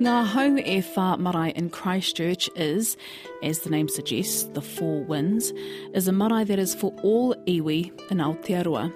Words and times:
Ngā 0.00 0.26
Hau 0.26 0.56
e 0.56 0.82
Wha 0.96 1.16
Marae 1.16 1.52
in 1.54 1.70
Christchurch 1.70 2.50
is, 2.56 2.96
as 3.44 3.60
the 3.60 3.70
name 3.70 3.88
suggests, 3.88 4.42
the 4.42 4.60
Four 4.60 5.04
Winds, 5.04 5.52
is 5.94 6.08
a 6.08 6.12
marae 6.12 6.42
that 6.42 6.58
is 6.58 6.74
for 6.74 6.92
all 7.04 7.32
iwi 7.46 7.92
in 8.10 8.18
Aotearoa. 8.18 8.92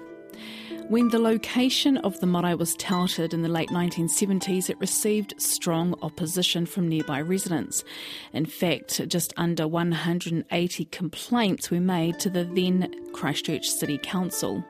When 0.89 1.07
the 1.07 1.17
location 1.17 1.95
of 1.99 2.19
the 2.19 2.27
marae 2.27 2.53
was 2.55 2.75
touted 2.75 3.33
in 3.33 3.43
the 3.43 3.47
late 3.47 3.69
1970s, 3.69 4.69
it 4.69 4.77
received 4.81 5.41
strong 5.41 5.95
opposition 6.01 6.65
from 6.65 6.89
nearby 6.89 7.21
residents. 7.21 7.85
In 8.33 8.45
fact, 8.45 9.07
just 9.07 9.33
under 9.37 9.69
180 9.69 10.85
complaints 10.85 11.71
were 11.71 11.79
made 11.79 12.19
to 12.19 12.29
the 12.29 12.43
then 12.43 12.93
Christchurch 13.13 13.69
City 13.69 13.99
Council. 13.99 14.65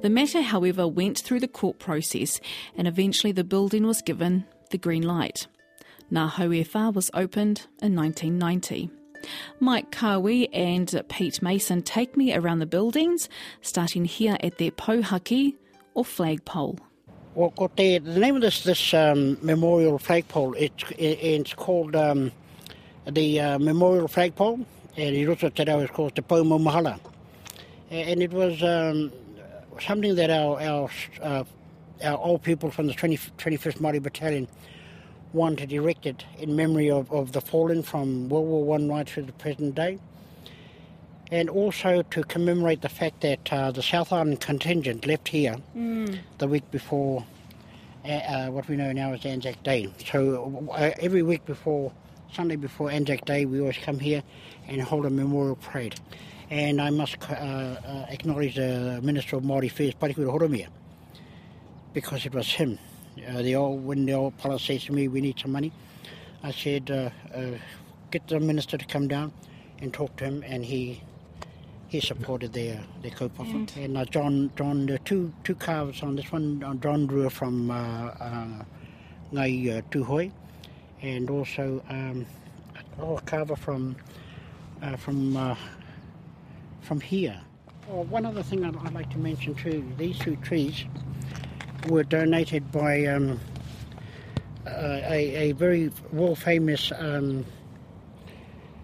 The 0.00 0.10
matter, 0.10 0.42
however, 0.42 0.88
went 0.88 1.20
through 1.20 1.38
the 1.38 1.46
court 1.46 1.78
process 1.78 2.40
and 2.76 2.88
eventually 2.88 3.32
the 3.32 3.44
building 3.44 3.86
was 3.86 4.02
given 4.02 4.44
the 4.72 4.78
green 4.78 5.02
light. 5.02 5.46
Ngā 6.12 6.32
Hauefa 6.32 6.92
was 6.92 7.10
opened 7.14 7.66
in 7.80 7.94
1990. 7.94 8.90
Mike 9.60 9.90
Kawi 9.92 10.48
and 10.52 11.02
Pete 11.08 11.40
Mason 11.40 11.82
take 11.82 12.16
me 12.16 12.34
around 12.34 12.58
the 12.58 12.66
buildings, 12.66 13.28
starting 13.60 14.04
here 14.04 14.36
at 14.40 14.58
their 14.58 14.72
Pohaki 14.72 15.54
or 15.94 16.04
flagpole. 16.04 16.78
Well, 17.34 17.50
got 17.50 17.76
the, 17.76 18.00
name 18.00 18.36
of 18.36 18.42
this 18.42 18.62
this 18.64 18.92
um, 18.92 19.38
memorial 19.40 19.98
flagpole. 19.98 20.54
It's 20.54 20.84
it's 20.98 21.54
called 21.54 21.96
um, 21.96 22.30
the 23.10 23.40
uh, 23.40 23.58
memorial 23.58 24.08
flagpole, 24.08 24.66
and 24.96 25.16
it 25.16 25.28
also 25.28 25.48
today 25.48 25.78
is 25.82 25.90
called 25.90 26.14
the 26.14 26.22
Paumo 26.22 26.60
Mahala, 26.60 27.00
and 27.90 28.22
it 28.22 28.32
was 28.32 28.62
um, 28.62 29.12
something 29.80 30.14
that 30.16 30.28
our 30.28 30.60
our 30.60 30.90
uh, 31.22 31.44
our 32.02 32.18
old 32.18 32.42
people 32.42 32.70
from 32.70 32.86
the 32.86 32.94
20, 32.94 33.16
25th 33.38 33.78
Māori 33.78 34.02
Battalion 34.02 34.48
wanted 35.32 35.72
erected 35.72 36.24
in 36.38 36.54
memory 36.56 36.90
of, 36.90 37.10
of 37.10 37.32
the 37.32 37.40
fallen 37.40 37.82
from 37.82 38.28
World 38.28 38.46
War 38.46 38.64
One 38.64 38.88
right 38.88 39.08
through 39.08 39.24
the 39.24 39.32
present 39.32 39.74
day, 39.74 39.98
and 41.30 41.48
also 41.48 42.02
to 42.02 42.22
commemorate 42.24 42.82
the 42.82 42.88
fact 42.88 43.22
that 43.22 43.52
uh, 43.52 43.70
the 43.70 43.82
South 43.82 44.12
Island 44.12 44.40
contingent 44.40 45.06
left 45.06 45.28
here 45.28 45.56
Mm. 45.76 46.18
the 46.38 46.46
week 46.48 46.70
before 46.70 47.24
uh, 48.04 48.48
what 48.48 48.68
we 48.68 48.76
know 48.76 48.92
now 48.92 49.12
as 49.12 49.24
Anzac 49.24 49.62
Day. 49.62 49.90
So 50.10 50.68
uh, 50.72 50.90
every 51.00 51.22
week 51.22 51.46
before 51.46 51.92
Sunday 52.32 52.56
before 52.56 52.90
Anzac 52.90 53.24
Day, 53.24 53.44
we 53.46 53.60
always 53.60 53.78
come 53.78 53.98
here 53.98 54.22
and 54.68 54.82
hold 54.82 55.06
a 55.06 55.10
memorial 55.10 55.56
parade. 55.56 55.94
And 56.50 56.82
I 56.82 56.90
must 56.90 57.16
uh, 57.30 57.34
uh, 57.34 58.06
acknowledge 58.10 58.56
the 58.56 59.00
Minister 59.02 59.36
of 59.36 59.42
Māori 59.44 59.66
Affairs, 59.70 59.94
Parekura 59.94 60.26
Horomia, 60.38 60.66
because 61.92 62.26
it 62.26 62.34
was 62.34 62.48
him. 62.48 62.78
Uh, 63.28 63.42
the 63.42 63.54
old, 63.54 63.84
when 63.84 64.06
the 64.06 64.12
old 64.12 64.34
fellow 64.40 64.58
says 64.58 64.84
to 64.84 64.92
me, 64.92 65.08
we 65.08 65.20
need 65.20 65.38
some 65.38 65.52
money, 65.52 65.72
I 66.42 66.50
said, 66.50 66.90
uh, 66.90 67.10
uh, 67.36 67.58
get 68.10 68.26
the 68.28 68.40
minister 68.40 68.78
to 68.78 68.84
come 68.86 69.06
down 69.08 69.32
and 69.80 69.92
talk 69.92 70.16
to 70.16 70.24
him, 70.24 70.42
and 70.46 70.64
he 70.64 71.02
he 71.88 72.00
supported 72.00 72.54
their 72.54 72.82
their 73.02 73.10
kaupapa. 73.10 73.76
And 73.76 73.98
uh, 73.98 74.04
John 74.06 74.50
John 74.56 74.86
the 74.86 74.98
two 75.00 75.32
two 75.44 75.54
calves 75.54 76.02
on 76.02 76.16
this 76.16 76.32
one, 76.32 76.62
uh, 76.64 76.74
John 76.74 77.06
drew 77.06 77.28
from 77.28 77.70
uh, 77.70 77.74
uh, 77.74 78.64
Ngai 79.32 79.78
uh, 79.78 79.82
Tūhoe, 79.90 80.32
and 81.02 81.28
also 81.28 81.82
um, 81.90 82.24
a 82.98 83.20
carver 83.22 83.56
from 83.56 83.96
uh, 84.82 84.96
from 84.96 85.36
uh, 85.36 85.54
from 86.80 87.00
here. 87.00 87.38
Oh, 87.90 88.02
one 88.02 88.24
other 88.24 88.42
thing 88.42 88.64
I'd, 88.64 88.76
I'd 88.76 88.94
like 88.94 89.10
to 89.10 89.18
mention 89.18 89.54
too: 89.54 89.84
these 89.98 90.18
two 90.18 90.36
trees 90.36 90.86
were 91.88 92.04
donated 92.04 92.70
by 92.72 93.06
um, 93.06 93.40
a, 94.66 95.50
a 95.50 95.52
very 95.52 95.90
world 96.12 96.38
famous 96.38 96.92
um, 96.98 97.44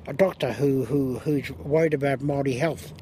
a 0.07 0.13
doctor 0.13 0.53
who, 0.53 0.85
who 0.87 1.19
who's 1.19 1.51
worried 1.51 1.93
about 1.93 2.23
Maori 2.23 2.55
health, 2.55 2.93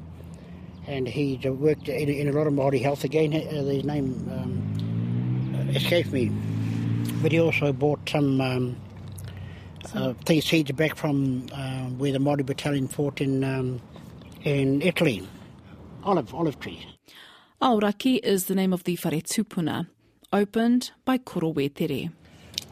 and 0.85 1.07
he 1.07 1.37
worked 1.37 1.87
in, 1.87 2.09
in 2.09 2.27
a 2.27 2.31
lot 2.33 2.47
of 2.47 2.53
Maori 2.53 2.79
health. 2.79 3.03
Again, 3.03 3.33
uh, 3.33 3.63
his 3.63 3.85
name 3.85 4.29
um, 4.29 5.69
escapes 5.69 6.11
me, 6.11 6.31
but 7.21 7.31
he 7.31 7.39
also 7.39 7.73
bought 7.73 8.07
some. 8.09 8.41
Um, 8.41 8.77
uh, 9.93 10.13
seeds 10.25 10.71
back 10.73 10.95
from 10.95 11.47
uh, 11.53 11.85
where 11.91 12.11
the 12.11 12.19
Maori 12.19 12.43
battalion 12.43 12.89
fought 12.89 13.21
in 13.21 13.41
um, 13.45 13.81
in 14.43 14.81
Italy, 14.81 15.25
olive 16.03 16.33
olive 16.33 16.59
trees. 16.59 16.85
Aoraki 17.61 18.19
is 18.21 18.45
the 18.45 18.55
name 18.55 18.73
of 18.73 18.83
the 18.83 18.97
whare 19.03 19.21
opened 20.33 20.91
by 21.05 21.17
Koro 21.19 21.53
Wetere. 21.53 22.09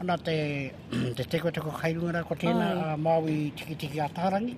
Ana 0.00 0.16
te, 0.18 0.72
te 1.16 1.24
teko 1.24 1.50
teko 1.54 1.72
kairunga 1.72 2.12
rā 2.18 2.24
ko 2.28 2.34
tēnā 2.36 2.66
Ai. 2.68 2.94
uh, 2.94 2.96
Māui 3.00 3.36
tiki 3.56 3.74
tiki 3.80 4.00
a 4.00 4.08
tārangi. 4.12 4.56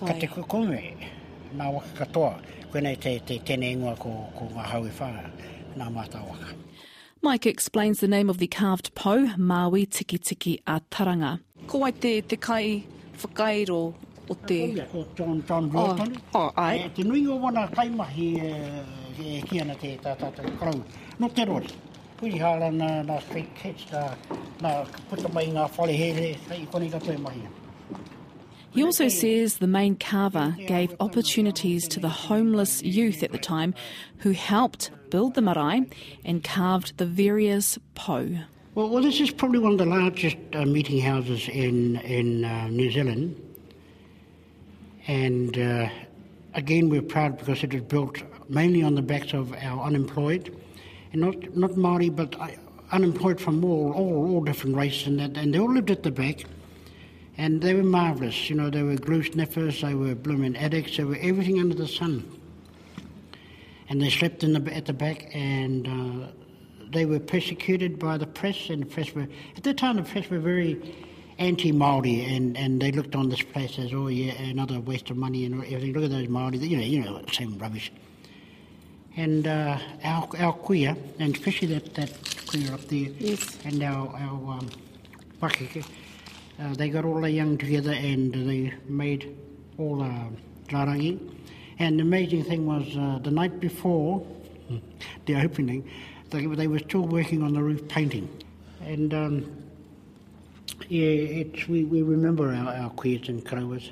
Ka 0.00 0.14
te 0.18 0.26
kukume, 0.32 0.80
nā 1.58 1.66
waka 1.74 1.92
katoa, 2.04 2.32
koenei 2.72 2.96
te, 3.00 3.18
te 3.28 3.36
tēne 3.44 3.68
ingoa 3.74 3.94
ko, 4.00 4.14
ko 4.38 4.48
ngā 4.54 4.64
hau 4.72 4.86
e 4.88 4.92
whā, 4.98 5.10
nā 5.76 5.90
mātā 5.92 6.22
waka. 6.24 6.54
Mike 7.22 7.46
explains 7.46 8.00
the 8.00 8.08
name 8.08 8.28
of 8.28 8.38
the 8.38 8.46
carved 8.46 8.94
po, 8.94 9.14
Maui 9.36 9.84
Tiki 9.86 10.18
Tiki 10.18 10.58
a 10.66 10.80
Taranga. 10.90 11.38
Ko 11.66 11.78
wai 11.84 11.92
te, 11.92 12.20
te 12.22 12.36
kai 12.36 12.82
whakairo 13.22 13.94
o 14.28 14.34
te... 14.46 14.58
Ko 14.90 15.06
John, 15.14 15.42
John 15.46 15.70
Oh, 15.74 15.86
Riotoni. 15.94 16.18
oh, 16.34 16.50
ai. 16.56 16.76
E, 16.84 16.88
te 16.96 17.02
nui 17.04 17.26
o 17.28 17.38
wana 17.38 17.68
kaimahi 17.72 18.28
e, 18.40 18.52
te 19.14 19.96
tā 20.02 20.16
tātou 20.18 20.58
karau. 20.58 20.82
No 21.18 21.28
te 21.28 21.44
rori. 21.44 21.68
Puri 22.18 22.38
nā, 22.38 23.04
nā 23.04 23.22
street 23.22 23.54
kids, 23.54 23.86
nā, 23.90 24.16
nā 24.60 24.86
puta 25.10 25.28
mai 25.32 25.46
ngā 25.46 25.68
whale 25.76 25.92
here, 25.92 26.36
kone 26.72 26.90
ka 26.90 26.98
toi 26.98 27.16
mahi. 27.16 27.42
He 28.70 28.82
also 28.82 29.06
says 29.06 29.58
the 29.58 29.68
main 29.68 29.94
carver 29.94 30.56
gave 30.66 30.96
opportunities 30.98 31.86
to 31.88 32.00
the 32.00 32.08
homeless 32.08 32.82
youth 32.82 33.22
at 33.22 33.30
the 33.30 33.38
time 33.38 33.72
who 34.18 34.32
helped 34.32 34.90
build 35.10 35.34
the 35.34 35.42
marae 35.42 35.88
and 36.24 36.42
carved 36.42 36.96
the 36.98 37.06
various 37.06 37.78
po. 37.94 38.28
Well, 38.74 38.88
well, 38.88 39.00
this 39.00 39.20
is 39.20 39.30
probably 39.30 39.60
one 39.60 39.72
of 39.72 39.78
the 39.78 39.86
largest 39.86 40.36
uh, 40.52 40.64
meeting 40.66 41.00
houses 41.00 41.48
in 41.48 41.96
in 41.98 42.44
uh, 42.44 42.66
New 42.66 42.90
Zealand, 42.90 43.40
and 45.06 45.56
uh, 45.56 45.88
again 46.54 46.88
we're 46.88 47.02
proud 47.02 47.38
because 47.38 47.62
it 47.62 47.72
was 47.72 47.82
built 47.82 48.20
mainly 48.48 48.82
on 48.82 48.94
the 48.94 49.02
backs 49.02 49.32
of 49.32 49.52
our 49.54 49.84
unemployed, 49.84 50.54
and 51.12 51.20
not 51.20 51.56
not 51.56 51.76
Maori 51.76 52.08
but 52.08 52.38
uh, 52.40 52.48
unemployed 52.92 53.40
from 53.40 53.64
all 53.64 53.92
all, 53.92 54.34
all 54.34 54.44
different 54.44 54.76
races, 54.76 55.06
and 55.06 55.18
that, 55.20 55.36
and 55.36 55.54
they 55.54 55.58
all 55.58 55.72
lived 55.72 55.90
at 55.90 56.02
the 56.02 56.10
back, 56.10 56.44
and 57.36 57.60
they 57.60 57.74
were 57.74 57.82
marvelous. 57.82 58.48
You 58.48 58.56
know, 58.56 58.70
they 58.70 58.82
were 58.82 58.96
glue 58.96 59.22
sniffers, 59.22 59.80
they 59.80 59.94
were 59.94 60.14
blooming 60.14 60.56
addicts, 60.56 60.96
they 60.96 61.04
were 61.04 61.18
everything 61.20 61.60
under 61.60 61.74
the 61.74 61.88
sun, 61.88 62.24
and 63.88 64.00
they 64.00 64.10
slept 64.10 64.44
in 64.44 64.52
the 64.52 64.74
at 64.74 64.86
the 64.86 64.94
back 64.94 65.34
and. 65.34 65.88
Uh, 65.88 66.28
they 66.94 67.04
were 67.04 67.18
persecuted 67.18 67.98
by 67.98 68.16
the 68.16 68.26
press, 68.26 68.70
and 68.70 68.82
the 68.82 68.86
press 68.86 69.12
were 69.14 69.26
at 69.56 69.62
that 69.64 69.76
time 69.76 69.96
the 69.96 70.02
press 70.02 70.30
were 70.30 70.38
very 70.38 70.80
anti-Maori, 71.38 72.24
and, 72.24 72.56
and 72.56 72.80
they 72.80 72.92
looked 72.92 73.16
on 73.16 73.28
this 73.28 73.42
place 73.42 73.78
as 73.78 73.92
oh 73.92 74.06
yeah 74.06 74.32
another 74.34 74.80
waste 74.80 75.10
of 75.10 75.16
money 75.16 75.44
and 75.44 75.54
everything. 75.64 75.92
Look 75.92 76.04
at 76.04 76.10
those 76.10 76.28
Maori, 76.28 76.58
you 76.58 76.76
know, 76.76 76.82
you 76.82 77.00
know, 77.02 77.22
same 77.32 77.58
rubbish. 77.58 77.92
And 79.16 79.46
uh, 79.46 79.78
our 80.02 80.28
our 80.38 80.52
queer, 80.52 80.96
and 81.18 81.34
especially 81.36 81.68
that 81.68 81.94
that 81.94 82.10
queer 82.48 82.72
up 82.72 82.80
there, 82.88 83.08
Yes. 83.18 83.58
and 83.64 83.82
our 83.82 84.08
our 84.08 84.58
um, 84.58 84.68
Pakeke, 85.40 85.84
uh, 86.60 86.74
they 86.74 86.88
got 86.88 87.04
all 87.04 87.20
the 87.20 87.30
young 87.30 87.56
together 87.56 87.92
and 87.92 88.32
they 88.34 88.72
made 88.88 89.36
all 89.78 90.02
uh, 90.02 90.28
rarangi. 90.68 91.18
And 91.78 91.98
the 91.98 92.02
amazing 92.02 92.44
thing 92.44 92.66
was 92.66 92.96
uh, 92.96 93.18
the 93.22 93.30
night 93.30 93.60
before 93.60 94.24
the 95.26 95.36
opening, 95.36 95.88
they, 96.30 96.46
they 96.46 96.66
were 96.68 96.78
still 96.78 97.02
working 97.06 97.42
on 97.42 97.52
the 97.52 97.62
roof 97.62 97.86
painting. 97.88 98.28
And 98.80 99.12
um, 99.12 99.62
yeah, 100.88 101.06
it's, 101.06 101.66
we, 101.68 101.84
we 101.84 102.02
remember 102.02 102.52
our, 102.52 102.74
our 102.74 102.90
queers 102.90 103.28
and 103.28 103.44
karawas. 103.44 103.90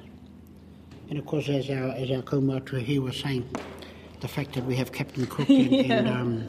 And 1.11 1.19
of 1.19 1.27
course, 1.27 1.49
as 1.49 1.69
our, 1.71 1.91
as 1.91 2.11
our 2.11 2.23
kaumātua 2.23 2.83
here 2.83 3.03
was 3.03 3.17
saying, 3.19 3.49
the 4.23 4.29
fact 4.29 4.55
that 4.55 4.65
we 4.65 4.77
have 4.77 4.93
Captain 4.93 5.27
Cook 5.27 5.49
and, 5.51 5.73
and, 5.91 6.09
um, 6.09 6.49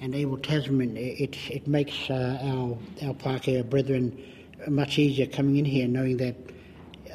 and 0.00 0.14
Abel 0.14 0.38
Tasman, 0.38 0.96
it, 0.96 1.36
it 1.50 1.66
makes 1.66 2.08
uh, 2.08 2.38
our, 2.42 2.78
our 3.08 3.14
Pākehā 3.14 3.68
brethren 3.68 4.16
much 4.68 4.98
easier 4.98 5.26
coming 5.26 5.56
in 5.56 5.64
here 5.64 5.88
knowing 5.88 6.16
that 6.18 6.36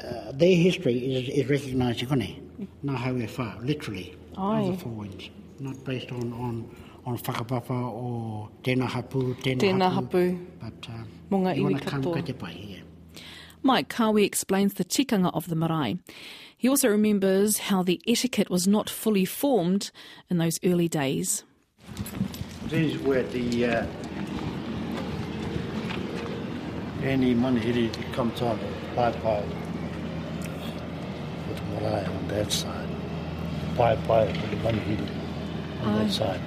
uh, 0.04 0.32
their 0.34 0.56
history 0.56 0.98
is, 0.98 1.30
is 1.30 1.50
recognised, 1.50 2.02
kone, 2.02 2.42
nā 2.84 2.96
hau 2.96 3.16
e 3.16 3.28
whā, 3.28 3.66
literally, 3.66 4.16
Ai. 4.38 4.62
of 4.62 4.68
the 4.68 4.78
four 4.84 4.92
winds, 4.92 5.30
not 5.60 5.82
based 5.86 6.12
on, 6.12 6.34
on, 6.34 6.76
on 7.06 7.18
whakapapa 7.18 7.72
or 7.72 8.50
tēnā 8.64 8.88
hapu, 8.88 9.34
tēnā, 9.36 9.60
Tēnā 9.64 9.92
hapu. 9.94 10.38
But 10.60 10.90
uh, 10.90 11.04
Mō 11.32 11.42
ngā 11.46 11.56
you 11.56 11.64
want 11.64 11.82
to 11.82 11.90
come 11.90 12.04
katoa. 12.04 12.26
kate 12.26 12.38
pai 12.38 12.52
here. 12.52 12.84
Mike 13.64 13.90
Kawi 13.90 14.26
explains 14.26 14.74
the 14.74 14.86
tikanga 14.86 15.32
of 15.34 15.48
the 15.48 15.56
marae. 15.56 15.98
He 16.58 16.68
also 16.68 16.90
remembers 16.90 17.58
how 17.58 17.84
the 17.84 18.02
etiquette 18.08 18.50
was 18.50 18.68
not 18.68 18.90
fully 18.90 19.26
formed 19.26 19.92
in 20.30 20.38
those 20.38 20.60
early 20.64 20.88
days. 20.88 21.44
This 22.66 22.94
is 22.94 23.02
where 23.02 23.24
the 23.24 23.66
uh, 23.66 23.86
any 27.04 27.34
money 27.34 27.60
it 27.62 28.14
comes 28.14 28.42
on 28.42 28.60
Pai 28.96 29.12
Pai. 29.22 29.44
Put 31.48 31.68
Malay 31.70 32.06
on 32.06 32.28
that 32.30 32.52
side. 32.52 32.90
Pai 33.76 33.98
Pai 34.06 34.28
with 34.28 34.50
the 34.52 34.58
money 34.58 34.98
on 35.84 36.00
that 36.00 36.12
side. 36.12 36.42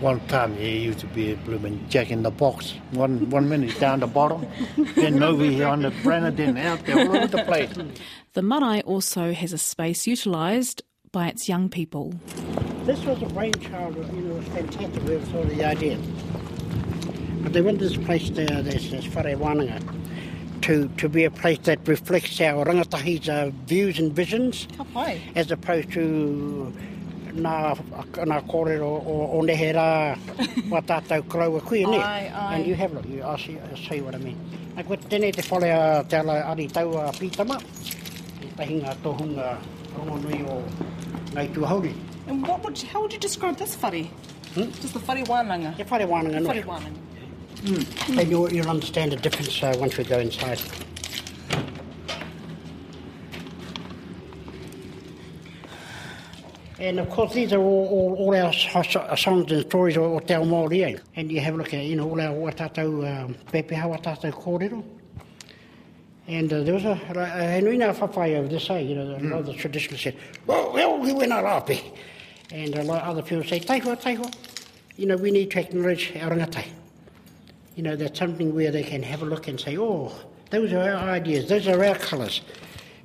One 0.00 0.20
time 0.28 0.54
he 0.54 0.78
used 0.78 1.00
to 1.00 1.06
be 1.08 1.32
a 1.32 1.36
blooming 1.36 1.84
jack 1.88 2.10
in 2.10 2.22
the 2.22 2.30
box. 2.30 2.74
One 2.92 3.28
one 3.30 3.48
minute 3.48 3.78
down 3.80 4.00
the 4.00 4.06
bottom, 4.06 4.46
then 4.94 5.22
over 5.22 5.44
here 5.44 5.66
on 5.66 5.82
the 5.82 5.90
Brenner, 6.02 6.30
then 6.30 6.56
out 6.56 6.86
there 6.86 7.00
all 7.00 7.16
over 7.16 7.26
the 7.26 7.42
place. 7.44 7.70
The 8.34 8.42
marae 8.42 8.82
also 8.82 9.32
has 9.32 9.52
a 9.52 9.58
space 9.58 10.06
utilised 10.06 10.82
by 11.10 11.28
its 11.28 11.48
young 11.48 11.68
people. 11.68 12.14
This 12.84 13.04
was 13.04 13.20
a 13.22 13.26
brainchild, 13.26 13.96
of, 13.96 14.14
you 14.14 14.22
know, 14.22 14.36
it 14.36 14.44
fantastic. 14.44 15.02
We 15.04 15.24
saw 15.32 15.42
the 15.44 15.64
idea. 15.64 15.98
But 17.42 17.52
they 17.52 17.60
want 17.60 17.78
this 17.80 17.96
place 17.96 18.30
there, 18.30 18.62
this, 18.62 18.90
this 18.90 19.06
Whare 19.14 19.36
Wānanga, 19.36 19.82
to, 20.62 20.88
to 20.98 21.08
be 21.08 21.24
a 21.24 21.30
place 21.30 21.58
that 21.64 21.86
reflects 21.88 22.40
our 22.40 22.64
rangatahi's 22.64 23.28
uh, 23.28 23.50
views 23.66 23.98
and 23.98 24.12
visions, 24.12 24.68
Ka 24.76 24.84
pai. 24.84 25.20
as 25.34 25.50
opposed 25.50 25.90
to 25.92 26.72
nā, 27.38 27.54
nā 28.28 28.38
kōrero 28.50 28.88
o, 28.98 29.16
o 29.38 29.42
nehe 29.46 29.72
rā 29.76 29.86
wa 30.70 30.80
tātou 30.82 31.22
kraua 31.30 31.60
kui, 31.64 31.84
ne? 31.86 31.98
Ai, 31.98 32.28
ai. 32.28 32.54
And 32.56 32.66
you 32.66 32.74
have, 32.74 32.92
look, 32.92 33.06
you, 33.08 33.22
I'll, 33.22 33.38
see, 33.38 33.58
show 33.74 33.94
you 33.94 34.04
what 34.04 34.14
I 34.14 34.18
mean. 34.18 34.36
Like, 34.76 34.88
what 34.88 35.00
tēnei 35.10 35.32
te 35.34 35.42
whare 35.50 35.72
a 35.72 36.04
te 36.08 36.16
ala 36.16 36.40
ari 36.52 36.68
tau 36.68 36.92
a 36.98 37.08
pītama, 37.12 37.58
e 38.42 38.52
tahinga 38.58 38.94
tohunga 39.02 39.56
rongonui 39.96 40.42
o 40.48 40.62
ngai 41.34 41.48
tuahauri. 41.54 41.94
And 42.28 42.46
what 42.46 42.62
would, 42.64 42.78
how 42.82 43.00
would 43.02 43.12
you 43.12 43.18
describe 43.18 43.56
this 43.56 43.74
whare? 43.82 44.06
Just 44.54 44.94
the 44.94 45.00
whare 45.00 45.24
wānanga. 45.24 45.76
Te 45.76 45.84
whare 45.84 46.06
wānanga 46.06 46.46
Whare 46.46 46.64
no. 46.64 46.72
wānanga. 46.72 47.04
And 48.18 48.30
you'll, 48.30 48.52
you'll 48.52 48.70
understand 48.70 49.10
the 49.12 49.16
difference 49.16 49.62
uh, 49.62 49.74
once 49.78 49.96
we 49.96 50.04
go 50.04 50.18
inside. 50.18 50.60
And 56.80 57.00
of 57.00 57.10
course, 57.10 57.34
these 57.34 57.52
are 57.52 57.60
all, 57.60 57.88
all, 57.88 58.14
all 58.14 58.36
our 58.36 59.16
songs 59.16 59.50
and 59.50 59.62
stories 59.62 59.96
o, 59.96 60.14
o 60.14 60.20
te 60.20 60.34
ao 60.34 60.44
Māori, 60.44 60.94
eh? 60.94 60.98
And 61.16 61.30
you 61.32 61.40
have 61.40 61.54
a 61.54 61.56
look 61.56 61.74
at, 61.74 61.84
you 61.84 61.96
know, 61.96 62.08
all 62.08 62.20
our 62.20 62.28
watatau, 62.28 63.24
um, 63.24 63.34
pepeha 63.52 63.82
watatau 63.82 64.32
kōrero. 64.32 64.84
And 66.28 66.52
uh, 66.52 66.62
there 66.62 66.74
was 66.74 66.84
a, 66.84 67.00
and 67.08 67.16
a 67.16 67.26
Henuina 67.26 67.92
whawhai 67.92 68.36
over 68.36 68.46
this, 68.46 68.70
eh? 68.70 68.78
You 68.78 68.94
know, 68.94 69.16
a 69.16 69.18
lot 69.18 69.40
of 69.40 69.46
the 69.46 69.54
traditionalists 69.54 70.04
said, 70.04 70.16
well, 70.46 70.72
well, 70.72 70.98
we 70.98 71.12
went 71.12 71.32
rapi. 71.32 71.82
And 72.52 72.76
a 72.76 72.84
lot 72.84 73.02
of 73.02 73.08
other 73.08 73.22
people 73.22 73.42
say, 73.42 73.58
taihua, 73.58 74.00
taihua. 74.00 74.32
You 74.96 75.06
know, 75.06 75.16
we 75.16 75.32
need 75.32 75.50
to 75.50 75.60
acknowledge 75.60 76.14
our 76.16 76.30
rangatai. 76.30 76.68
You 77.74 77.82
know, 77.82 77.96
that's 77.96 78.18
something 78.18 78.54
where 78.54 78.70
they 78.70 78.84
can 78.84 79.02
have 79.02 79.22
a 79.22 79.24
look 79.24 79.48
and 79.48 79.58
say, 79.58 79.76
oh, 79.78 80.12
those 80.50 80.72
are 80.72 80.94
our 80.94 81.10
ideas, 81.10 81.48
those 81.48 81.66
are 81.66 81.84
our 81.84 81.96
colours. 81.96 82.40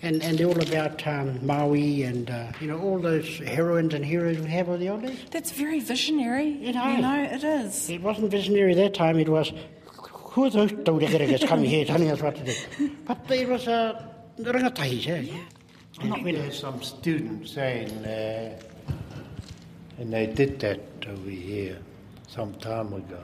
And, 0.04 0.22
and 0.22 0.42
all 0.42 0.62
about 0.62 1.08
um, 1.08 1.40
Maui 1.46 2.04
and, 2.04 2.30
uh, 2.30 2.52
you 2.60 2.68
know, 2.68 2.78
all 2.78 3.00
those 3.00 3.40
heroines 3.40 3.94
and 3.94 4.04
heroes 4.04 4.38
we 4.38 4.50
have 4.50 4.68
of 4.68 4.82
the 4.82 4.90
old 4.90 5.04
days. 5.04 5.18
That's 5.32 5.52
very 5.52 5.80
visionary. 5.80 6.50
It 6.62 6.76
You 6.76 6.82
is. 6.82 7.00
know, 7.02 7.24
it 7.24 7.44
is. 7.44 7.90
It 7.90 8.02
wasn't 8.02 8.30
visionary 8.30 8.74
that 8.76 8.94
time, 8.94 9.18
it 9.18 9.30
was, 9.30 9.54
who 10.34 10.44
are 10.44 10.50
those 10.50 10.74
taurekerekas 10.74 11.48
coming 11.48 11.70
here 11.70 11.86
telling 11.86 12.12
us 12.12 12.22
what 12.22 12.36
to 12.36 12.44
do? 12.44 12.92
But 13.06 13.32
it 13.32 13.48
was 13.48 13.66
uh, 13.70 14.04
rangatahis, 14.40 15.08
eh? 15.08 15.38
I 16.02 16.10
think 16.22 16.36
there's 16.36 16.60
some 16.60 16.84
students 16.84 17.54
saying, 17.54 17.90
uh, 18.06 18.60
and 20.00 20.12
they 20.12 20.26
did 20.28 20.60
that 20.60 20.82
over 21.08 21.30
here 21.30 21.78
some 22.28 22.54
time 22.56 22.92
ago. 22.92 23.22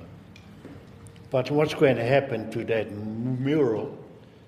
But 1.30 1.52
what's 1.52 1.74
going 1.74 1.98
to 1.98 2.06
happen 2.06 2.50
to 2.52 2.64
that 2.66 2.90
mural? 2.92 3.98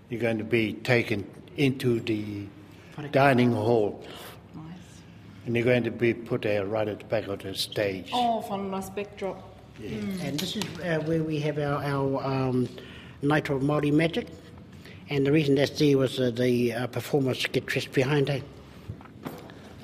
You're 0.09 0.21
going 0.21 0.37
to 0.37 0.45
be 0.45 0.73
taken 0.73 1.27
into 1.57 1.99
the 1.99 2.45
dining 3.11 3.51
hall, 3.51 4.03
Nice. 4.55 4.63
and 5.45 5.55
you're 5.55 5.65
going 5.65 5.83
to 5.83 5.91
be 5.91 6.13
put 6.13 6.43
there 6.43 6.65
right 6.65 6.87
at 6.87 6.99
the 6.99 7.05
back 7.05 7.27
of 7.27 7.39
the 7.39 7.53
stage. 7.55 8.09
Oh, 8.13 8.41
fun, 8.41 8.69
nice 8.71 8.89
backdrop. 8.89 9.37
yeah. 9.79 9.89
And 10.23 10.39
this 10.39 10.55
is 10.55 10.63
uh, 10.79 10.99
where 11.05 11.23
we 11.23 11.39
have 11.39 11.57
our, 11.57 11.83
our 11.83 12.23
um, 12.25 12.69
Night 13.21 13.49
of 13.49 13.61
Māori 13.61 13.91
Magic. 13.91 14.27
And 15.09 15.25
the 15.25 15.31
reason 15.31 15.55
that's 15.55 15.77
there 15.77 15.97
was 15.97 16.19
uh, 16.19 16.31
the 16.31 16.73
uh, 16.73 16.87
performers 16.87 17.45
get 17.47 17.65
dressed 17.65 17.91
behind 17.91 18.29
it. 18.29 18.43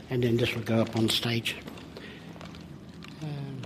And 0.10 0.24
then 0.24 0.38
this 0.38 0.56
will 0.56 0.62
go 0.64 0.82
up 0.82 0.96
on 0.96 1.10
stage. 1.10 1.56
Um, 3.22 3.62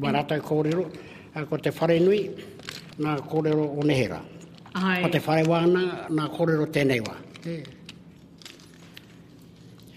Warato 0.00 0.40
kōrero, 0.40 0.90
uh, 1.34 1.44
ko 1.44 1.56
te 1.58 1.70
whare 1.70 2.00
nui, 2.00 2.30
nā 2.98 3.18
kōrero 3.28 3.68
o 3.78 3.82
Nehera. 3.82 4.22
Ai. 4.74 5.02
Ko 5.02 5.08
te 5.08 5.18
whare 5.18 5.44
wāna, 5.44 6.08
nā 6.10 6.28
kōrero 6.30 6.66
tēnei 6.70 7.00
wā. 7.02 7.16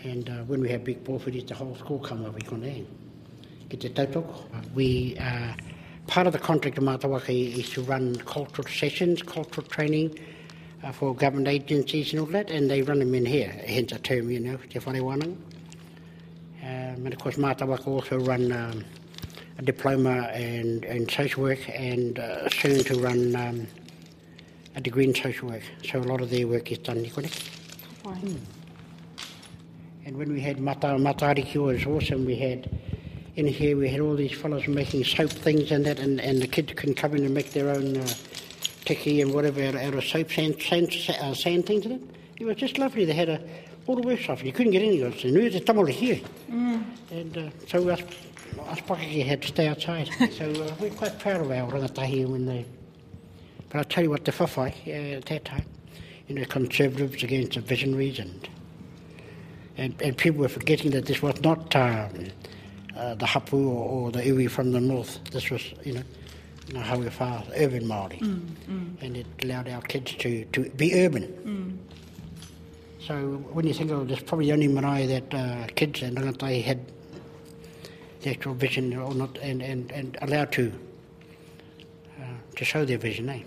And 0.03 0.29
uh, 0.29 0.43
when 0.43 0.61
we 0.61 0.69
have 0.69 0.83
big 0.83 1.03
pōwhiris, 1.03 1.47
the 1.47 1.55
whole 1.55 1.75
school 1.75 1.99
come 1.99 2.25
over 2.25 2.37
i 2.37 2.85
Ki 3.69 3.77
te 3.77 3.89
tautoko. 3.89 4.45
We, 4.73 5.17
uh, 5.19 5.53
part 6.07 6.27
of 6.27 6.33
the 6.33 6.39
contract 6.39 6.77
of 6.77 6.83
Mātawaka 6.83 7.57
is 7.57 7.69
to 7.71 7.83
run 7.83 8.15
cultural 8.17 8.67
sessions, 8.67 9.21
cultural 9.21 9.65
training 9.67 10.17
uh, 10.83 10.91
for 10.91 11.15
government 11.15 11.47
agencies 11.47 12.11
and 12.11 12.19
all 12.19 12.25
that, 12.27 12.49
and 12.49 12.69
they 12.69 12.81
run 12.81 12.99
them 12.99 13.13
in 13.13 13.25
here, 13.25 13.49
hence 13.65 13.91
a 13.91 13.99
term, 13.99 14.29
you 14.29 14.39
know, 14.39 14.57
te 14.57 14.79
whare 14.79 15.01
wānanga. 15.01 15.37
Um, 16.63 17.05
and 17.05 17.13
of 17.13 17.19
course, 17.19 17.35
Mātawaka 17.35 17.87
also 17.87 18.19
run 18.19 18.51
um, 18.51 18.83
a 19.59 19.61
diploma 19.61 20.31
and, 20.33 20.83
and 20.85 21.09
social 21.09 21.43
work, 21.43 21.59
and 21.69 22.17
uh, 22.17 22.49
soon 22.49 22.83
to 22.83 22.95
run 22.95 23.35
um, 23.35 23.67
a 24.75 24.81
degree 24.81 25.05
in 25.05 25.15
social 25.15 25.49
work. 25.49 25.61
So 25.89 25.99
a 25.99 26.01
lot 26.01 26.21
of 26.21 26.29
their 26.29 26.47
work 26.47 26.71
is 26.71 26.79
done 26.79 26.97
in 26.97 27.05
Nikoneki. 27.05 27.49
And 30.05 30.17
when 30.17 30.33
we 30.33 30.41
had 30.41 30.59
Mata 30.59 30.87
Matariki, 30.87 31.55
it 31.55 31.59
was 31.59 31.85
awesome. 31.85 32.25
We 32.25 32.35
had 32.35 32.69
in 33.35 33.47
here, 33.47 33.77
we 33.77 33.89
had 33.89 33.99
all 33.99 34.15
these 34.15 34.33
fellows 34.33 34.67
making 34.67 35.03
soap 35.05 35.31
things 35.31 35.71
and 35.71 35.85
that, 35.85 35.99
and, 35.99 36.19
and 36.19 36.41
the 36.41 36.47
kids 36.47 36.73
can 36.73 36.93
come 36.93 37.15
in 37.15 37.25
and 37.25 37.33
make 37.33 37.51
their 37.51 37.69
own 37.69 37.97
uh, 37.97 38.07
tiki 38.85 39.21
and 39.21 39.33
whatever 39.33 39.63
out, 39.63 39.75
out 39.75 39.93
of 39.95 40.03
soap 40.03 40.31
sand, 40.31 40.61
sand, 40.61 40.93
uh, 41.19 41.33
sand 41.33 41.65
things 41.65 41.85
and 41.85 41.95
it. 41.95 42.01
It 42.39 42.45
was 42.45 42.57
just 42.57 42.77
lovely. 42.77 43.05
They 43.05 43.13
had 43.13 43.29
a, 43.29 43.41
all 43.87 43.95
the 43.95 44.01
workshops. 44.01 44.43
You 44.43 44.51
couldn't 44.51 44.71
get 44.71 44.83
in. 44.83 44.93
It 44.93 45.03
was 45.03 45.23
new 45.23 45.49
to 45.49 45.59
tamale 45.59 45.93
here. 45.93 46.19
And 47.11 47.37
uh, 47.37 47.49
so 47.67 47.87
us, 47.89 48.01
us 48.67 48.79
pakaki 48.81 49.25
had 49.25 49.41
to 49.41 49.47
stay 49.47 49.67
outside. 49.67 50.09
so 50.37 50.51
uh, 50.51 50.75
we're 50.79 50.91
quite 50.91 51.17
proud 51.19 51.41
of 51.41 51.49
our 51.51 51.71
rangatahi 51.71 52.27
when 52.27 52.45
they... 52.45 52.65
But 53.73 53.79
I'll 53.79 53.85
tell 53.85 54.03
you 54.03 54.11
what, 54.11 54.23
the 54.23 54.31
whawhai 54.31 54.71
uh, 54.87 55.17
at 55.17 55.25
that 55.25 55.45
time, 55.45 55.65
you 56.27 56.35
know, 56.35 56.45
conservatives 56.45 57.23
against 57.23 57.53
the 57.53 57.61
visionaries 57.61 58.19
and 58.19 58.47
and, 59.75 59.99
and 59.99 60.15
people 60.15 60.41
were 60.41 60.49
forgetting 60.49 60.91
that 60.91 61.07
this 61.07 61.23
was 61.23 61.41
not 61.41 61.75
um, 61.75 62.27
uh, 62.95 63.15
the 63.15 63.25
hapu 63.25 63.57
or, 63.67 63.89
or 63.89 64.11
the 64.11 64.21
iwi 64.21 64.47
from 64.47 64.71
the 64.71 64.79
north. 64.79 65.19
This 65.31 65.49
was, 65.49 65.73
you 65.83 65.93
know, 65.93 66.79
how 66.81 66.99
we 66.99 67.07
Whā, 67.07 67.43
urban 67.57 67.83
Māori. 67.85 68.21
And 69.01 69.17
it 69.17 69.25
allowed 69.41 69.67
our 69.67 69.81
kids 69.81 70.13
to, 70.19 70.45
to 70.45 70.69
be 70.69 70.93
urban. 71.03 71.79
So 72.99 73.37
when 73.51 73.65
you 73.65 73.73
think 73.73 73.89
of 73.89 74.07
it, 74.07 74.13
it's 74.13 74.21
probably 74.21 74.45
the 74.45 74.53
only 74.53 74.67
marae 74.67 75.07
that 75.07 75.33
uh, 75.33 75.67
kids 75.75 76.03
and 76.03 76.15
rangatai 76.15 76.61
had 76.63 76.79
the 78.21 78.29
actual 78.29 78.53
vision 78.53 78.95
or 78.95 79.15
not, 79.15 79.37
and, 79.39 79.63
and, 79.63 79.91
and 79.91 80.17
allowed 80.21 80.51
to 80.53 80.71
uh, 82.21 82.25
to 82.55 82.63
show 82.63 82.85
their 82.85 82.99
vision, 82.99 83.27
eh? 83.29 83.41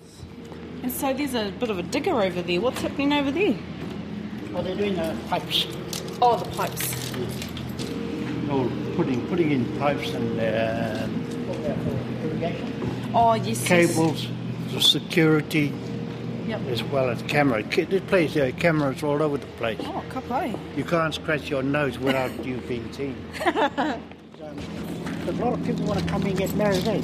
And 0.86 0.94
so 0.94 1.12
there's 1.12 1.34
a 1.34 1.50
bit 1.50 1.68
of 1.68 1.80
a 1.80 1.82
digger 1.82 2.22
over 2.22 2.42
there. 2.42 2.60
What's 2.60 2.80
happening 2.80 3.12
over 3.12 3.32
there? 3.32 3.56
Well, 4.52 4.62
they're 4.62 4.76
doing 4.76 4.94
the 4.94 5.16
pipes. 5.28 5.66
Oh, 6.22 6.36
the 6.36 6.48
pipes. 6.50 7.12
Oh, 8.48 8.70
putting 8.94 9.26
putting 9.26 9.50
in 9.50 9.64
pipes 9.80 10.14
and 10.14 10.38
uh, 10.38 11.08
for 11.48 12.24
irrigation. 12.28 13.10
Oh, 13.12 13.34
yes. 13.34 13.46
yes. 13.48 13.66
cables 13.66 14.28
for 14.72 14.80
security, 14.80 15.72
Yep. 16.46 16.60
as 16.68 16.84
well 16.84 17.10
as 17.10 17.20
camera. 17.22 17.64
This 17.64 18.04
place, 18.04 18.34
there 18.34 18.50
are 18.50 18.52
cameras 18.52 19.02
all 19.02 19.20
over 19.20 19.38
the 19.38 19.46
place. 19.58 19.80
Oh, 19.82 20.04
ka 20.08 20.20
pai. 20.20 20.54
You 20.76 20.84
can't 20.84 21.12
scratch 21.12 21.50
your 21.50 21.64
nose 21.64 21.98
without 21.98 22.44
you 22.44 22.58
being 22.68 22.92
seen. 22.92 23.16
A 23.44 25.32
lot 25.32 25.54
of 25.54 25.64
people 25.64 25.84
want 25.86 25.98
to 25.98 26.06
come 26.06 26.22
and 26.22 26.38
get 26.38 26.54
married, 26.54 26.86
eh? 26.86 27.02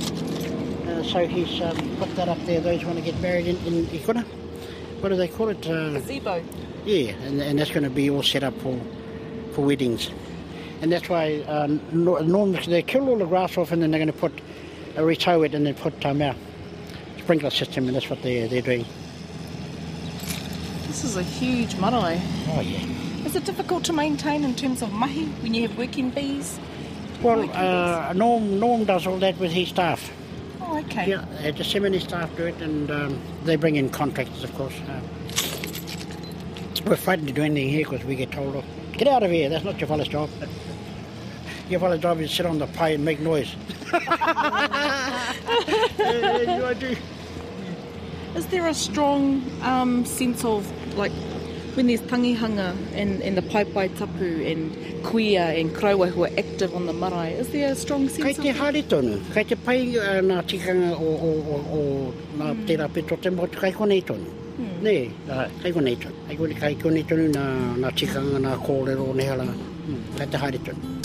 Uh, 0.93 1.03
so 1.03 1.27
he's 1.27 1.61
um, 1.63 1.77
put 1.97 2.15
that 2.17 2.29
up 2.29 2.39
there, 2.45 2.61
those 2.61 2.83
who 2.83 2.89
want 2.89 2.99
to 2.99 3.05
get 3.05 3.19
married 3.21 3.47
in, 3.47 3.57
in 3.67 3.87
Ikuna. 3.87 4.25
What 5.01 5.09
do 5.09 5.17
they 5.17 5.29
call 5.29 5.49
it? 5.49 5.67
Uh, 5.67 5.95
Gazebo. 5.95 6.43
yeah, 6.85 7.13
and, 7.25 7.41
and 7.41 7.59
that's 7.59 7.71
going 7.71 7.85
to 7.85 7.91
be 7.91 8.11
all 8.11 8.23
set 8.23 8.43
up 8.45 8.55
for, 8.61 8.79
for 9.53 9.63
weddings. 9.65 10.11
And 10.83 10.93
that's 10.93 11.09
why 11.09 11.41
uh, 11.49 11.69
normally 11.93 12.61
they 12.67 12.83
kill 12.83 13.09
all 13.09 13.17
the 13.17 13.25
grass 13.25 13.57
off 13.57 13.73
and 13.73 13.83
then 13.83 13.91
they're 13.91 14.01
going 14.01 14.13
to 14.13 14.19
put 14.19 14.33
a 14.97 15.01
retow 15.01 15.47
it 15.47 15.55
and 15.55 15.65
then 15.65 15.75
put 15.75 16.05
um, 16.05 16.21
our 16.21 16.35
sprinkler 17.19 17.51
system, 17.51 17.87
and 17.87 17.97
that's 17.97 18.11
what 18.11 18.21
they're, 18.23 18.49
they're 18.49 18.63
doing. 18.63 18.85
This 20.87 21.05
is 21.05 21.17
a 21.17 21.23
huge 21.23 21.77
marae. 21.77 22.21
Oh, 22.49 22.61
yeah. 22.61 22.85
Is 23.25 23.35
it 23.35 23.45
difficult 23.45 23.85
to 23.85 23.93
maintain 23.93 24.45
in 24.45 24.55
terms 24.55 24.83
of 24.83 24.93
mahi 24.93 25.25
when 25.41 25.55
you 25.55 25.67
have 25.69 25.79
working 25.79 26.11
bees? 26.11 26.59
Well, 27.23 27.49
uh, 27.53 28.13
Norm, 28.13 28.59
Norm 28.59 28.85
does 28.85 29.07
all 29.07 29.19
that 29.21 29.39
with 29.39 29.53
his 29.53 29.69
staff. 29.69 30.11
Oh, 30.64 30.78
okay. 30.78 31.09
Yeah, 31.09 31.25
uh, 31.45 31.50
the 31.50 31.64
seminary 31.64 32.00
staff 32.00 32.35
do 32.37 32.47
it, 32.47 32.61
and 32.62 32.90
um, 32.90 33.21
they 33.45 33.57
bring 33.57 33.76
in 33.76 33.90
contractors, 33.90 34.45
of 34.45 34.54
course. 34.54 34.75
Uh, 34.88 35.00
we're 36.87 36.97
frightened 36.97 37.28
to 37.28 37.35
do 37.35 37.42
anything 37.42 37.69
here 37.69 37.85
because 37.88 38.04
we 38.04 38.14
get 38.14 38.33
told 38.33 38.57
off. 38.57 38.64
Get 38.92 39.09
out 39.09 39.23
of 39.23 39.31
here, 39.31 39.49
that's 39.49 39.64
not 39.64 39.78
your 39.78 39.88
fella's 39.88 40.09
job. 40.09 40.31
Your 41.69 41.81
fella's 41.81 42.00
job 42.00 42.21
is 42.21 42.28
to 42.28 42.37
sit 42.37 42.45
on 42.45 42.59
the 42.59 42.66
pie 42.66 42.90
and 42.90 43.04
make 43.04 43.21
noise. 43.21 43.54
Yeah, 43.92 44.00
I 46.66 46.75
do. 46.75 46.97
Is 48.35 48.47
there 48.49 48.66
a 48.66 48.75
strong 48.75 49.42
um, 49.62 50.04
sense 50.04 50.45
of 50.45 50.66
like 50.97 51.12
when 51.75 51.87
there's 51.87 52.00
tangihanga 52.02 52.76
and, 52.95 53.23
and 53.23 53.37
the 53.37 53.43
pai 53.43 53.64
pai 53.64 53.88
tapu 53.88 54.45
and 54.45 54.73
kuia 55.02 55.59
and 55.61 55.75
kraua 55.75 56.09
who 56.09 56.25
are 56.25 56.31
active 56.38 56.75
on 56.75 56.87
the 56.87 56.93
marae? 56.93 57.33
Is 57.33 57.49
there 57.49 57.73
a 57.73 57.75
strong 57.75 58.09
sense 58.09 58.38
of 58.38 58.45
te 58.45 58.52
haere 58.52 58.83
tonu, 58.83 59.19
kei 59.35 59.45
te 59.45 59.57
pai 59.57 59.79
uh, 59.97 60.21
nā 60.21 60.43
tikanga 60.45 60.93
o, 60.93 61.11
o, 61.29 61.33
o, 61.57 61.61
o 61.79 61.83
nā 62.38 62.52
mm. 62.52 62.64
tērā 62.69 62.88
petro 62.93 63.17
te 63.17 63.31
motu, 63.31 63.61
kei 63.61 63.73
konei 63.73 64.02
tonu. 64.05 64.38
Mm. 64.59 64.75
Ne, 64.83 64.97
uh, 65.29 65.47
kei 65.62 65.73
konei 65.73 65.97
tonu. 65.97 66.26
Konei, 66.43 66.59
kei 66.61 66.81
konei 66.83 67.07
tonu 67.09 67.31
nā, 67.37 67.47
nā 67.85 67.95
tikanga, 67.97 68.43
nā 68.49 68.59
kōrero, 68.67 69.12
ne 69.17 69.31
hala. 69.31 69.49
Mm. 69.49 70.02
Kei 70.19 70.29
te 70.35 70.45
haere 70.45 70.67
tonu. 70.69 71.02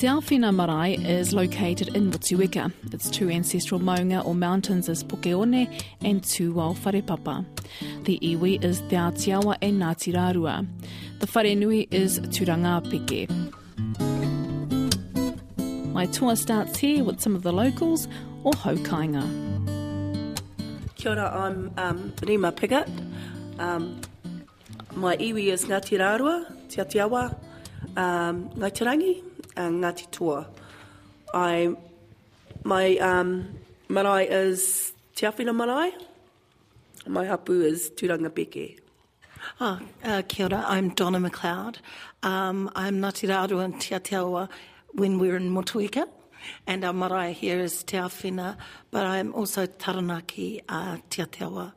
Te 0.00 0.06
Awhina 0.06 0.50
Marae 0.50 0.94
is 0.94 1.34
located 1.34 1.94
in 1.94 2.10
Motueka. 2.10 2.72
Its 2.94 3.10
two 3.10 3.28
ancestral 3.28 3.78
maunga 3.78 4.24
or 4.24 4.34
mountains 4.34 4.88
is 4.88 5.04
Pukeone 5.04 5.68
and 6.02 6.22
Tūwao 6.22 6.74
Wharepapa. 6.74 7.44
The 8.06 8.18
iwi 8.22 8.64
is 8.64 8.80
Te 8.88 8.96
Atiawa 8.96 9.58
and 9.60 9.82
Ngāti 9.82 10.14
Rārua. 10.14 10.66
The 11.18 11.26
wharenui 11.26 11.92
is 11.92 12.18
Turanga 12.18 12.80
Peke. 12.90 13.28
My 15.92 16.06
tour 16.06 16.34
starts 16.34 16.78
here 16.78 17.04
with 17.04 17.20
some 17.20 17.36
of 17.36 17.42
the 17.42 17.52
locals 17.52 18.08
or 18.42 18.52
haukainga. 18.52 19.26
Kia 20.94 21.10
ora, 21.10 21.30
I'm 21.30 21.72
um, 21.76 22.14
Rima. 22.22 22.54
Um, 23.58 24.00
my 24.96 25.18
iwi 25.18 25.48
is 25.48 25.66
Ngāti 25.66 25.98
Rārua, 25.98 26.46
Te 26.70 26.80
Atiawa, 26.80 27.36
um, 27.98 28.48
Ngaitirangi, 28.56 29.24
and 29.56 29.82
Ngāti 29.82 30.10
Toa. 30.10 30.46
I, 31.34 31.74
my 32.64 32.96
um, 32.98 33.58
marae 33.88 34.26
is 34.28 34.92
Te 35.14 35.26
Awhina 35.26 35.54
Marae. 35.54 35.92
My 37.06 37.24
hapu 37.26 37.62
is 37.62 37.90
Turanga 37.90 38.30
Peke. 38.30 38.78
Oh, 39.60 39.80
uh, 40.04 40.22
kia 40.28 40.46
ora, 40.46 40.64
I'm 40.66 40.90
Donna 40.90 41.18
McLeod. 41.18 41.76
Um, 42.22 42.70
I'm 42.74 43.00
Ngāti 43.00 43.28
Rāru 43.28 43.64
and 43.64 43.80
Te 43.80 43.94
Atiawa 43.94 44.48
when 44.92 45.18
we're 45.18 45.36
in 45.36 45.50
Motueka, 45.50 46.06
and 46.66 46.84
our 46.84 46.92
marae 46.92 47.32
here 47.32 47.60
is 47.60 47.82
Te 47.82 47.96
Awhina, 47.96 48.56
but 48.90 49.06
I'm 49.06 49.34
also 49.34 49.66
Taranaki, 49.66 50.62
uh, 50.68 50.98
Te 51.08 51.22
Atiawa, 51.22 51.72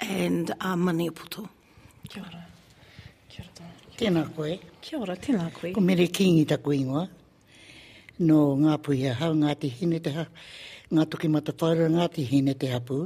and 0.00 0.50
uh, 0.60 0.74
Maniapoto. 0.74 1.48
Kia 2.08 2.22
ora. 2.22 2.46
Kia 3.28 3.44
ora. 3.44 3.66
Tēnā 3.98 4.34
koe, 4.34 4.58
Kia 4.90 4.98
ora, 4.98 5.14
tēnā 5.14 5.44
koe. 5.54 5.68
ko 5.70 5.80
mere 5.86 6.02
kingi 6.10 6.42
taku 6.50 6.72
ingoa. 6.74 7.04
No 8.26 8.38
ngā 8.58 8.72
puhi 8.82 9.04
a 9.06 9.12
hau, 9.14 9.36
ngā 9.38 9.52
te 9.62 9.68
hine 9.70 10.00
te 10.02 10.10
ha, 10.16 10.24
ngā 10.90 11.04
toki 11.06 11.30
mata 11.30 11.54
whaura, 11.54 11.86
ngā 11.86 12.08
te 12.16 12.24
hine 12.26 12.56
te 12.58 12.72
hapu, 12.72 12.98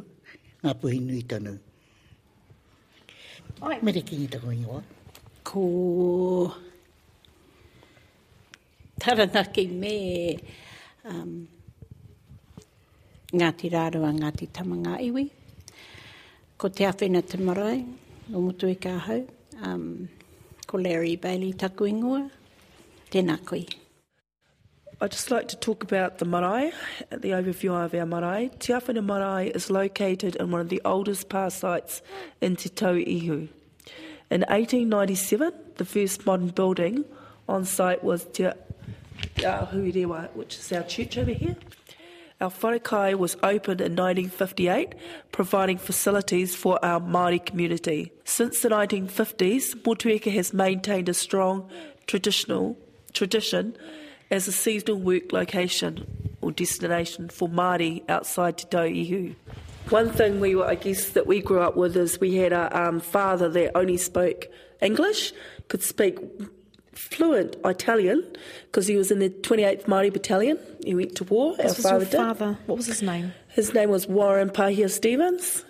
ngā 0.63 0.73
puhi 0.81 1.03
nui 1.05 1.21
tonu. 1.29 1.53
Ai, 3.61 3.77
mere 3.85 4.01
kingi 4.01 4.31
taku 4.33 4.55
ingoa. 4.57 4.81
Ko 5.45 5.67
Taranaki 8.99 9.69
me 9.69 9.95
um, 11.05 11.47
Ngāti 13.37 13.75
Rārua, 13.77 14.17
Ngāti 14.17 14.49
Tamanga 14.49 14.97
iwi. 15.05 15.29
Ko 16.57 16.73
Te 16.73 16.89
Awhina 16.89 17.21
Te 17.21 17.37
Marae, 17.37 17.83
o 18.33 18.41
mutu 18.41 18.73
i 18.73 18.81
ka 18.81 18.97
hau. 18.97 19.25
Um, 19.61 20.09
ko 20.75 20.81
Larry 20.81 21.15
Bailey 21.15 21.53
taku 21.53 21.87
ingoa. 21.87 22.31
Tēnā 23.13 23.39
koe. 23.47 23.63
I'd 25.01 25.13
just 25.13 25.31
like 25.31 25.47
to 25.49 25.57
talk 25.57 25.85
about 25.85 26.19
the 26.19 26.25
marae, 26.25 26.73
the 27.11 27.31
overview 27.31 27.73
of 27.85 27.95
our 27.95 28.07
marae. 28.07 28.51
Te 28.59 28.73
Awhina 28.73 29.05
Marae 29.05 29.51
is 29.55 29.71
located 29.71 30.35
in 30.37 30.51
one 30.51 30.61
of 30.61 30.69
the 30.71 30.81
oldest 30.85 31.29
pa 31.29 31.49
sites 31.49 32.03
in 32.41 32.57
Te 32.57 32.69
Tau 32.71 32.95
Ihu. 32.95 33.49
In 34.31 34.41
1897, 34.51 35.53
the 35.77 35.85
first 35.85 36.27
modern 36.27 36.49
building 36.49 37.05
on 37.49 37.65
site 37.65 38.03
was 38.03 38.25
Te 38.25 38.51
Ahurewa, 39.37 40.29
which 40.35 40.59
is 40.59 40.73
our 40.73 40.83
church 40.83 41.19
over 41.19 41.33
here. 41.33 41.57
Our 42.45 43.17
was 43.17 43.37
opened 43.43 43.81
in 43.81 43.97
1958, 43.97 44.95
providing 45.33 45.79
facilities 45.79 46.55
for 46.55 46.79
our 46.85 47.01
Māori 47.01 47.43
community. 47.43 48.13
Since 48.25 48.61
the 48.61 48.69
1950s, 48.69 49.75
Motueka 49.77 50.31
has 50.31 50.53
maintained 50.53 51.09
a 51.09 51.15
strong 51.15 51.71
traditional 52.07 52.77
tradition 53.15 53.75
as 54.31 54.47
a 54.47 54.53
seasonal 54.53 55.01
work 55.01 55.33
location 55.33 56.07
or 56.43 56.53
destination 56.53 57.31
for 57.31 57.49
Māori 57.49 58.03
outside 58.11 58.59
Te 58.59 58.67
Tau. 58.67 59.35
One 59.89 60.11
thing 60.11 60.39
we 60.39 60.55
were, 60.55 60.67
I 60.67 60.75
guess, 60.75 61.11
that 61.11 61.27
we 61.27 61.41
grew 61.41 61.61
up 61.61 61.77
with 61.77 61.97
is 61.97 62.21
we 62.21 62.35
had 62.35 62.53
a 62.53 62.79
um, 62.79 63.01
father 63.01 63.49
that 63.49 63.75
only 63.75 63.97
spoke 63.97 64.49
English, 64.83 65.33
could 65.69 65.83
speak 65.83 66.19
fluent 66.95 67.57
Italian 67.65 68.25
because 68.67 68.87
he 68.87 68.97
was 68.97 69.11
in 69.11 69.19
the 69.19 69.31
28th 69.31 69.85
Māori 69.85 70.13
Battalion. 70.13 70.59
He 70.85 70.95
went 70.95 71.15
to 71.17 71.25
war. 71.25 71.57
This 71.57 71.85
our 71.85 71.99
was 71.99 72.09
father 72.11 72.27
your 72.27 72.35
did. 72.35 72.59
What 72.67 72.77
was 72.77 72.87
his 72.87 73.03
name? 73.03 73.33
His 73.49 73.75
name 73.75 73.91
was 73.91 74.07
Warren 74.07 74.51
Pahia 74.51 74.91
Stevens, 74.91 75.65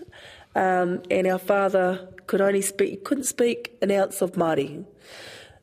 um, 0.54 1.02
and 1.11 1.26
our 1.26 1.38
father 1.38 2.09
could 2.26 2.40
only 2.40 2.62
speak, 2.62 3.04
couldn't 3.04 3.25
speak 3.25 3.76
an 3.83 3.90
ounce 3.90 4.23
of 4.23 4.33
Māori. 4.33 4.85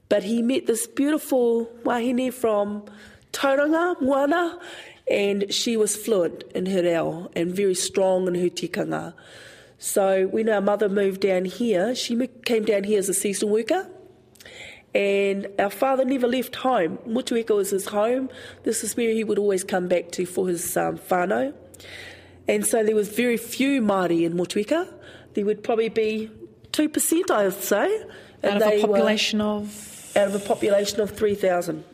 But 0.09 0.23
he 0.23 0.41
met 0.41 0.67
this 0.67 0.87
beautiful 0.87 1.65
wahine 1.83 2.31
from 2.33 2.85
Tauranga, 3.31 3.99
Moana, 4.01 4.59
and 5.09 5.51
she 5.53 5.77
was 5.77 5.95
fluent 5.95 6.43
in 6.53 6.65
her 6.67 6.81
reo 6.81 7.31
and 7.35 7.53
very 7.53 7.75
strong 7.75 8.27
in 8.27 8.35
her 8.35 8.49
tikanga. 8.49 9.13
So 9.77 10.27
when 10.27 10.47
our 10.49 10.61
mother 10.61 10.89
moved 10.89 11.21
down 11.21 11.45
here, 11.45 11.95
she 11.95 12.27
came 12.45 12.65
down 12.65 12.83
here 12.83 12.99
as 12.99 13.09
a 13.09 13.13
seasonal 13.13 13.53
worker. 13.53 13.89
And 14.93 15.47
our 15.57 15.69
father 15.69 16.03
never 16.03 16.27
left 16.27 16.55
home. 16.57 16.97
Motueka 17.07 17.55
was 17.55 17.69
his 17.69 17.85
home. 17.87 18.29
This 18.63 18.83
is 18.83 18.97
where 18.97 19.11
he 19.11 19.23
would 19.23 19.39
always 19.39 19.63
come 19.63 19.87
back 19.87 20.11
to 20.11 20.25
for 20.25 20.47
his 20.47 20.75
um, 20.75 20.97
whānau. 20.97 21.53
And 22.47 22.65
so 22.65 22.83
there 22.83 22.95
was 22.95 23.09
very 23.09 23.37
few 23.37 23.81
Māori 23.81 24.23
in 24.25 24.33
Motueka. 24.33 24.91
There 25.33 25.45
would 25.45 25.63
probably 25.63 25.89
be 25.89 26.29
2%, 26.73 27.31
I 27.31 27.45
would 27.45 27.53
say. 27.53 28.03
Out 28.43 28.61
of 28.61 28.63
a 28.63 28.81
were- 28.81 28.87
population 28.87 29.39
of. 29.39 30.11
out 30.15 30.27
of 30.27 30.35
a 30.35 30.39
population 30.39 30.99
of 30.99 31.11
3,000, 31.11 31.85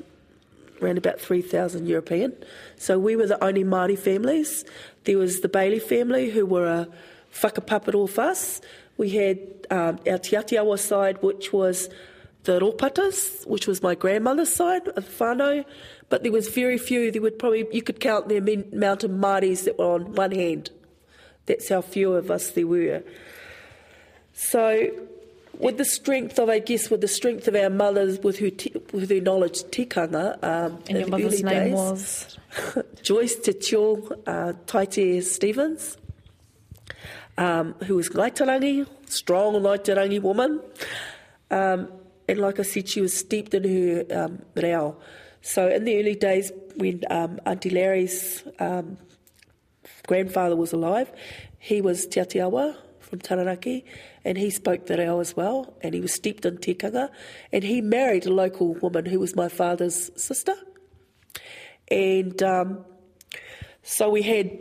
around 0.82 0.98
about 0.98 1.20
3,000 1.20 1.86
European. 1.86 2.34
So 2.78 2.98
we 2.98 3.16
were 3.16 3.28
the 3.28 3.44
only 3.44 3.64
Māori 3.64 4.00
families. 4.00 4.66
There 5.04 5.20
was 5.20 5.42
the 5.42 5.50
Bailey 5.50 5.80
family 5.80 6.32
who 6.32 6.46
were 6.46 6.66
a 6.66 6.88
whakapaparo 7.34 8.06
of 8.06 8.18
us. 8.18 8.62
We 8.98 9.12
had 9.12 9.40
um, 9.70 10.00
our 10.10 10.18
Te 10.18 10.36
Atiawa 10.36 10.80
side, 10.80 11.22
which 11.22 11.54
was 11.54 11.90
the 12.44 12.60
Ropatas, 12.60 13.46
which 13.46 13.68
was 13.68 13.84
my 13.84 13.96
grandmother's 13.96 14.54
side 14.54 14.88
of 14.90 15.06
Fano, 15.06 15.66
But 16.10 16.24
there 16.24 16.32
was 16.32 16.48
very 16.48 16.78
few. 16.78 17.12
There 17.12 17.22
would 17.22 17.38
probably, 17.38 17.68
you 17.72 17.82
could 17.82 18.00
count 18.00 18.30
the 18.30 18.38
amount 18.38 19.04
of 19.04 19.12
Māoris 19.12 19.66
that 19.66 19.78
were 19.78 19.94
on 19.94 20.14
one 20.14 20.32
hand. 20.32 20.70
That's 21.46 21.70
how 21.70 21.82
few 21.82 22.14
of 22.14 22.32
us 22.32 22.52
there 22.52 22.68
were. 22.68 23.04
So, 24.34 24.92
with 25.58 25.78
the 25.78 25.86
strength 25.86 26.40
of, 26.40 26.50
I 26.50 26.60
guess, 26.60 26.90
with 26.90 27.02
the 27.02 27.08
strength 27.08 27.48
of 27.48 27.56
our 27.56 27.70
mothers, 27.70 28.20
with 28.20 28.40
her, 28.40 28.50
te- 28.50 28.74
with 28.94 29.10
her 29.10 29.20
knowledge 29.20 29.64
tikanga, 29.64 30.42
um, 30.44 30.80
And 30.88 31.00
your 31.00 31.08
mother's 31.08 31.42
early 31.42 31.44
name 31.44 31.64
days, 31.64 31.74
was? 31.74 32.38
Joyce 33.02 33.36
Te 33.38 33.54
Tio 33.54 33.96
uh, 34.28 34.54
Taite 34.66 35.24
Stevens, 35.24 35.98
um, 37.38 37.74
who 37.86 37.96
was 37.96 38.10
Ngaitarangi, 38.10 38.88
strong 39.08 39.56
Ngaitarangi 39.56 40.22
woman. 40.22 40.62
Um, 41.50 41.88
and 42.28 42.40
like 42.40 42.60
I 42.60 42.64
said, 42.64 42.90
she 42.90 43.02
was 43.02 43.14
steeped 43.14 43.54
in 43.54 43.64
her 43.64 44.24
um, 44.24 44.42
reo. 44.56 44.98
So 45.42 45.70
in 45.70 45.86
the 45.86 45.98
early 46.00 46.16
days, 46.16 46.52
when 46.76 47.04
um, 47.10 47.40
Auntie 47.46 47.70
Larry's 47.70 48.44
um, 48.60 48.98
grandfather 50.06 50.56
was 50.56 50.74
alive, 50.74 51.12
he 51.60 51.82
was 51.82 52.06
Te 52.06 52.20
Atiawa 52.20 52.76
from 53.00 53.20
Taranaki, 53.20 53.86
and 54.26 54.38
he 54.38 54.50
spoke 54.50 54.88
the 54.88 54.98
reo 54.98 55.20
as 55.20 55.36
well, 55.36 55.74
and 55.82 55.94
he 55.94 56.02
was 56.02 56.14
steeped 56.14 56.46
in 56.46 56.58
tikanga, 56.58 57.10
and 57.54 57.64
he 57.64 57.82
married 57.82 58.26
a 58.26 58.34
local 58.34 58.74
woman 58.74 59.06
who 59.06 59.20
was 59.20 59.36
my 59.36 59.48
father's 59.48 60.12
sister. 60.22 60.54
And 61.90 62.42
um, 62.44 62.86
so 63.84 64.10
we 64.10 64.24
had 64.24 64.52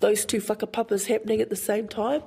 those 0.00 0.26
two 0.26 0.40
whakapapas 0.40 1.06
happening 1.06 1.40
at 1.40 1.48
the 1.48 1.56
same 1.56 1.88
time. 1.88 2.22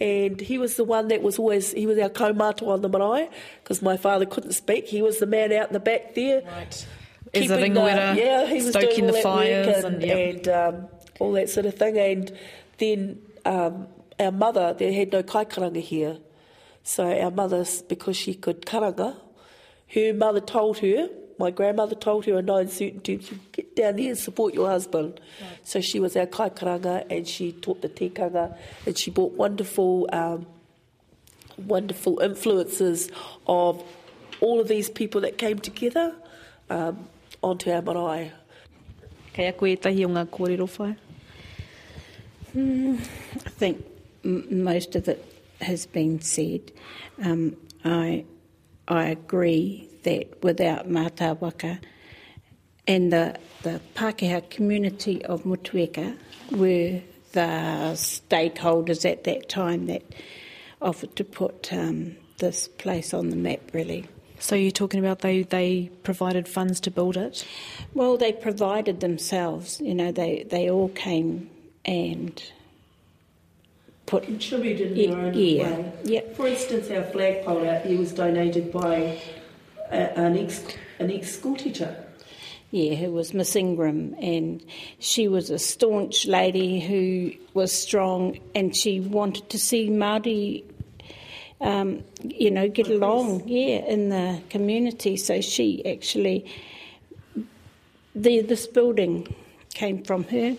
And 0.00 0.40
he 0.40 0.56
was 0.56 0.76
the 0.76 0.84
one 0.84 1.08
that 1.08 1.20
was 1.20 1.38
always, 1.38 1.72
he 1.72 1.86
was 1.86 1.98
our 1.98 2.08
kaumātua 2.08 2.68
on 2.68 2.80
the 2.80 2.88
marae, 2.88 3.28
because 3.62 3.82
my 3.82 3.98
father 3.98 4.24
couldn't 4.24 4.52
speak. 4.52 4.88
He 4.88 5.02
was 5.02 5.18
the 5.18 5.26
man 5.26 5.52
out 5.52 5.68
in 5.68 5.74
the 5.74 5.80
back 5.80 6.14
there. 6.14 6.42
Right. 6.42 6.68
As 6.68 6.86
a 6.86 6.86
keeping 7.32 7.48
the- 7.48 7.56
ringleader, 7.56 8.14
yeah, 8.16 8.46
he 8.46 8.54
was 8.54 8.70
stoking 8.70 8.88
doing 8.88 9.00
all 9.02 9.06
the 9.06 9.12
that 9.12 9.22
fires 9.22 9.66
work 9.66 9.84
and, 9.84 9.94
and, 9.94 10.02
yep. 10.02 10.18
and 10.18 10.48
um, 10.48 10.88
all 11.18 11.32
that 11.32 11.50
sort 11.50 11.66
of 11.66 11.74
thing. 11.74 11.98
And 11.98 12.32
then 12.78 13.20
um, 13.44 13.88
our 14.18 14.32
mother, 14.32 14.74
there 14.76 14.92
had 14.92 15.12
no 15.12 15.22
kaikaranga 15.22 15.80
here. 15.80 16.18
So 16.82 17.04
our 17.06 17.30
mother, 17.30 17.64
because 17.88 18.16
she 18.16 18.34
could 18.34 18.62
karanga, 18.62 19.16
her 19.94 20.14
mother 20.14 20.40
told 20.40 20.78
her, 20.78 21.08
my 21.40 21.50
grandmother 21.50 21.94
told 21.94 22.26
her 22.26 22.38
in 22.38 22.46
nine 22.46 22.68
certain 22.68 23.00
terms, 23.00 23.30
you 23.30 23.38
get 23.52 23.74
down 23.74 23.96
there 23.96 24.10
and 24.10 24.18
support 24.18 24.54
your 24.54 24.68
husband. 24.68 25.20
So 25.64 25.80
she 25.80 25.98
was 25.98 26.16
our 26.16 26.26
kaikaranga 26.26 27.06
and 27.10 27.26
she 27.26 27.52
taught 27.52 27.80
the 27.82 27.88
tikanga 27.88 28.56
and 28.86 28.96
she 28.96 29.10
brought 29.10 29.32
wonderful, 29.32 30.08
um, 30.12 30.46
wonderful 31.56 32.20
influences 32.20 33.10
of 33.46 33.82
all 34.40 34.60
of 34.60 34.68
these 34.68 34.88
people 34.88 35.20
that 35.22 35.38
came 35.38 35.58
together 35.58 36.14
um, 36.68 37.08
onto 37.42 37.70
our 37.70 37.82
marae. 37.82 38.32
Kei 39.32 39.46
a 39.48 39.52
koe 39.52 39.74
tahi 39.76 40.04
o 40.04 40.08
ngā 40.08 40.26
kōrero 40.26 40.68
whai? 40.78 40.96
I 42.54 43.50
think 43.50 43.84
m- 44.24 44.64
most 44.64 44.94
of 44.96 45.08
it 45.08 45.24
has 45.60 45.86
been 45.86 46.20
said. 46.20 46.72
Um, 47.22 47.56
I 47.84 48.24
I 48.90 49.04
agree 49.04 49.88
that 50.02 50.42
without 50.42 50.88
Mātāwaka 50.88 51.78
and 52.88 53.12
the, 53.12 53.36
the 53.62 53.80
Pākehā 53.94 54.50
community 54.50 55.24
of 55.24 55.44
Motueka 55.44 56.16
were 56.50 57.00
the 57.32 57.94
stakeholders 57.94 59.08
at 59.08 59.22
that 59.24 59.48
time 59.48 59.86
that 59.86 60.02
offered 60.82 61.14
to 61.14 61.24
put 61.24 61.72
um, 61.72 62.16
this 62.38 62.66
place 62.66 63.14
on 63.14 63.30
the 63.30 63.36
map, 63.36 63.60
really. 63.72 64.06
So 64.40 64.56
you're 64.56 64.72
talking 64.72 64.98
about 64.98 65.20
they, 65.20 65.42
they 65.42 65.90
provided 66.02 66.48
funds 66.48 66.80
to 66.80 66.90
build 66.90 67.16
it? 67.16 67.46
Well, 67.94 68.16
they 68.16 68.32
provided 68.32 69.00
themselves, 69.00 69.80
you 69.80 69.94
know, 69.94 70.10
they, 70.10 70.46
they 70.50 70.68
all 70.68 70.88
came 70.88 71.48
and 71.84 72.42
put. 74.10 74.24
Contributed 74.24 74.98
in 74.98 75.10
their 75.10 75.20
own 75.20 75.34
yeah, 75.34 75.70
way. 75.70 75.92
yep. 76.04 76.36
For 76.36 76.46
instance, 76.46 76.90
our 76.90 77.04
flagpole 77.04 77.66
out 77.66 77.82
here 77.82 77.98
was 77.98 78.12
donated 78.12 78.72
by 78.72 79.18
a, 79.90 80.18
an 80.18 80.36
ex 80.36 80.62
an 80.98 81.10
ex 81.10 81.32
school 81.32 81.56
teacher. 81.56 82.04
Yeah, 82.72 82.94
who 82.94 83.12
was 83.12 83.34
Miss 83.34 83.56
Ingram, 83.56 84.14
and 84.20 84.64
she 84.98 85.26
was 85.26 85.50
a 85.50 85.58
staunch 85.58 86.26
lady 86.26 86.78
who 86.80 87.32
was 87.54 87.72
strong, 87.72 88.38
and 88.54 88.76
she 88.76 89.00
wanted 89.00 89.48
to 89.50 89.58
see 89.58 89.88
Māori, 89.88 90.62
um, 91.60 92.04
you 92.22 92.50
know, 92.50 92.68
get 92.68 92.88
along, 92.88 93.48
yeah, 93.48 93.78
in 93.86 94.10
the 94.10 94.40
community. 94.50 95.16
So 95.16 95.40
she 95.40 95.84
actually, 95.84 96.46
the 98.14 98.42
this 98.42 98.68
building 98.68 99.34
came 99.74 100.04
from 100.04 100.24
her. 100.24 100.56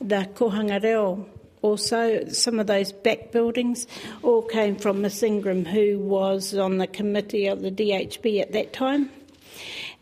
The 0.00 0.28
Kohanga 0.34 0.82
Reo 0.82 1.26
also, 1.62 2.26
some 2.28 2.60
of 2.60 2.66
those 2.66 2.92
back 2.92 3.32
buildings 3.32 3.86
all 4.22 4.42
came 4.42 4.76
from 4.76 5.02
Miss 5.02 5.22
Ingram, 5.22 5.64
who 5.64 5.98
was 5.98 6.54
on 6.54 6.78
the 6.78 6.86
committee 6.86 7.46
of 7.46 7.62
the 7.62 7.70
DHB 7.70 8.40
at 8.40 8.52
that 8.52 8.72
time 8.72 9.10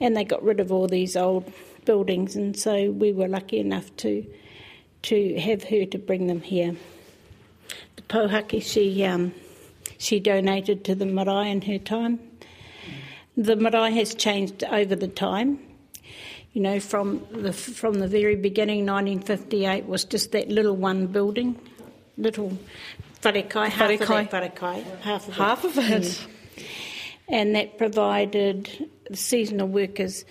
and 0.00 0.16
they 0.16 0.24
got 0.24 0.42
rid 0.42 0.60
of 0.60 0.72
all 0.72 0.86
these 0.86 1.16
old 1.16 1.50
buildings, 1.84 2.36
and 2.36 2.56
so 2.58 2.90
we 2.90 3.12
were 3.12 3.28
lucky 3.28 3.58
enough 3.58 3.94
to 3.96 4.26
to 5.02 5.38
have 5.38 5.62
her 5.64 5.84
to 5.84 5.98
bring 5.98 6.26
them 6.26 6.40
here. 6.40 6.74
The 7.96 8.02
Pohaki 8.02 8.62
she 8.62 9.04
um, 9.04 9.34
she 9.98 10.20
donated 10.20 10.84
to 10.84 10.94
the 10.94 11.06
marae 11.06 11.50
in 11.50 11.62
her 11.62 11.78
time. 11.78 12.20
The 13.36 13.56
marae 13.56 13.92
has 13.92 14.14
changed 14.14 14.64
over 14.64 14.96
the 14.96 15.08
time. 15.08 15.60
You 16.56 16.62
know, 16.62 16.80
from 16.80 17.26
the 17.32 17.52
from 17.52 17.98
the 17.98 18.08
very 18.08 18.34
beginning, 18.34 18.86
1958 18.86 19.84
was 19.84 20.06
just 20.06 20.32
that 20.32 20.48
little 20.48 20.74
one 20.74 21.06
building, 21.06 21.60
little 22.16 22.56
wharekai, 23.20 23.68
half 23.68 23.90
of 23.90 24.00
Wharekai. 24.00 24.30
that 24.30 24.56
wharekai, 24.56 25.00
half 25.00 25.28
of 25.28 25.34
Half 25.34 25.64
it. 25.66 25.70
of 25.70 25.78
it. 25.78 26.02
Mm 26.02 26.28
and 27.28 27.54
that 27.56 27.76
provided 27.76 28.88
the 29.10 29.16
seasonal 29.16 29.68
workers 29.68 30.24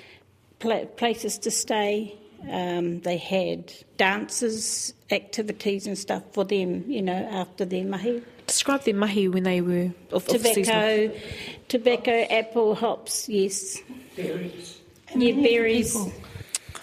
pla- 0.59 0.85
places 0.85 1.37
to 1.37 1.51
stay. 1.51 2.17
Um, 2.49 3.01
they 3.01 3.17
had 3.17 3.71
dances, 3.97 4.93
activities, 5.11 5.85
and 5.85 5.97
stuff 5.97 6.23
for 6.31 6.43
them, 6.45 6.85
you 6.89 7.01
know, 7.03 7.13
after 7.31 7.65
their 7.65 7.83
mahi. 7.83 8.23
Describe 8.47 8.83
their 8.83 8.95
mahi 8.95 9.27
when 9.27 9.43
they 9.43 9.61
were 9.61 9.91
of, 10.11 10.27
of 10.29 10.41
seasonal. 10.41 11.09
Tobacco, 11.09 11.19
tobacco, 11.67 12.27
apple, 12.33 12.75
hops, 12.75 13.27
yes. 13.29 13.77
Berries. 14.15 14.81
Yeah, 15.15 15.33
berries. 15.33 15.95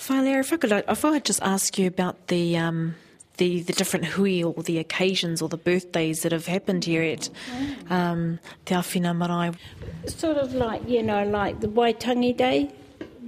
Whaelea, 0.09 0.41
if 0.41 0.53
I 0.53 0.57
could, 0.57 0.73
if 0.73 1.05
I 1.05 1.11
could 1.13 1.25
just 1.25 1.43
ask 1.43 1.79
you 1.79 1.87
about 1.87 2.27
the 2.29 2.57
um, 2.57 2.95
the 3.37 3.63
the 3.63 3.73
different 3.73 4.05
hui 4.07 4.43
or 4.43 4.63
the 4.63 4.79
occasions 4.79 5.41
or 5.43 5.49
the 5.49 5.57
birthdays 5.57 6.23
that 6.23 6.33
have 6.33 6.47
happened 6.47 6.85
here 6.85 7.03
at 7.03 7.29
um, 7.91 8.39
Te 8.65 8.75
Awhina 8.75 9.17
Marae. 9.17 9.55
Sort 10.07 10.37
of 10.37 10.55
like, 10.55 10.89
you 10.89 11.03
know, 11.03 11.25
like 11.25 11.61
the 11.61 11.69
Waitangi 11.69 12.37
Day. 12.37 12.73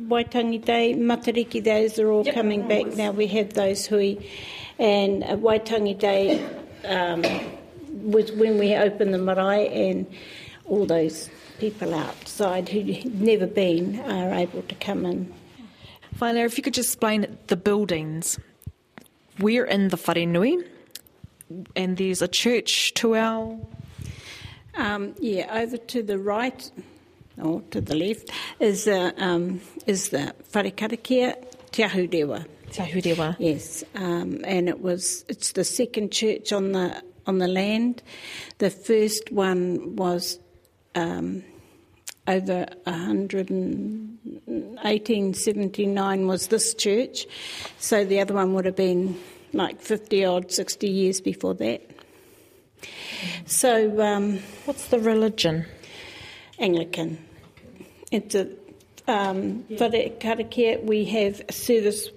Waitangi 0.09 0.63
Day, 0.63 0.95
Matariki 0.95 1.63
Days 1.63 1.99
are 1.99 2.11
all 2.11 2.25
coming 2.25 2.69
back 2.69 2.87
now. 2.95 3.11
We 3.11 3.27
have 3.29 3.55
those 3.55 3.87
hui. 3.87 4.17
And 4.79 5.25
uh, 5.25 5.37
Waitangi 5.37 5.99
Day 5.99 6.45
um, 6.85 7.23
was 7.89 8.31
when 8.33 8.59
we 8.59 8.75
open 8.75 9.13
the 9.13 9.19
marae 9.19 9.91
and 9.91 10.07
all 10.67 10.85
those 10.85 11.31
people 11.59 11.95
outside 11.95 12.69
who'd 12.69 13.15
never 13.21 13.47
been 13.47 14.01
are 14.01 14.33
able 14.35 14.63
to 14.63 14.75
come 14.77 15.07
in. 15.07 15.33
Whaelea, 16.19 16.45
if 16.47 16.57
you 16.57 16.63
could 16.63 16.75
just 16.75 16.91
explain 16.91 17.39
the 17.49 17.57
buildings. 17.57 18.39
We're 19.41 19.65
in 19.65 19.89
the 19.89 19.97
Wharenui, 19.97 20.65
and 21.75 21.97
there's 21.97 22.23
a 22.23 22.29
church 22.29 22.95
to 22.95 23.17
our 23.17 23.59
Um, 24.77 25.15
yeah, 25.21 25.63
over 25.63 25.77
to 25.77 26.03
the 26.03 26.19
right, 26.19 26.71
or 27.41 27.63
to 27.71 27.81
the 27.81 27.95
left, 27.95 28.31
is 28.59 28.85
the, 28.85 29.15
um, 29.19 29.61
is 29.87 30.11
the 30.11 30.35
Wharekarakia 30.53 31.37
Te 31.71 31.83
Ahurewa. 31.85 32.47
Te 32.73 32.83
Ahurewa. 32.83 33.37
Yes, 33.39 33.85
um, 33.95 34.41
and 34.45 34.69
it 34.69 34.81
was 34.81 35.25
it's 35.29 35.53
the 35.53 35.65
second 35.65 36.11
church 36.11 36.53
on 36.53 36.73
the 36.73 37.03
on 37.27 37.39
the 37.39 37.49
land. 37.49 38.03
The 38.59 38.71
first 38.71 39.31
one 39.31 39.97
was 39.97 40.39
um, 40.95 41.45
over 42.27 42.67
a 42.87 42.93
hundred 42.93 43.51
and 43.51 44.19
1879 44.47 46.27
was 46.27 46.49
this 46.49 46.75
church, 46.75 47.27
so 47.79 48.05
the 48.05 48.21
other 48.21 48.35
one 48.35 48.55
would 48.55 48.65
have 48.65 48.77
been 48.77 49.19
like 49.53 49.81
50 49.81 50.25
odd, 50.25 50.53
60 50.53 50.89
years 50.89 51.21
before 51.21 51.55
that. 51.55 51.83
So 53.47 54.01
um, 54.01 54.39
What's 54.65 54.89
the 54.89 54.99
religion? 54.99 55.67
Anglican. 56.59 57.19
It's 58.11 58.35
a 58.35 58.49
um, 59.07 59.65
Wharekarakia, 59.71 60.83
we 60.83 61.05
have 61.07 61.43
a 61.49 61.53
service 61.53 62.09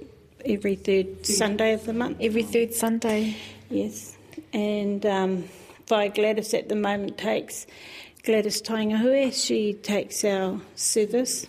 every 0.46 0.76
third 0.76 1.26
Sunday 1.26 1.74
of 1.74 1.86
the 1.86 1.94
month. 1.94 2.18
Every 2.22 2.44
third 2.44 2.74
Sunday. 2.74 3.36
Yes, 3.70 4.18
and 4.54 5.06
um, 5.06 5.50
Vi 5.88 6.08
Gladys 6.10 6.54
at 6.54 6.70
the 6.70 6.76
moment 6.76 7.18
takes 7.18 7.68
Gladys 8.28 8.62
Taingahue. 8.62 9.34
She 9.34 9.72
takes 9.72 10.26
our 10.26 10.60
service, 10.76 11.48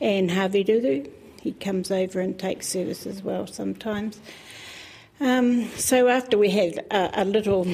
and 0.00 0.30
Harvey 0.30 0.64
Duru. 0.64 1.06
He 1.42 1.52
comes 1.52 1.90
over 1.90 2.20
and 2.20 2.38
takes 2.38 2.68
service 2.68 3.06
as 3.06 3.22
well 3.22 3.46
sometimes. 3.46 4.18
Um, 5.20 5.66
so 5.76 6.08
after 6.08 6.38
we 6.38 6.48
had 6.48 6.78
a, 6.90 7.20
a 7.20 7.24
little 7.26 7.66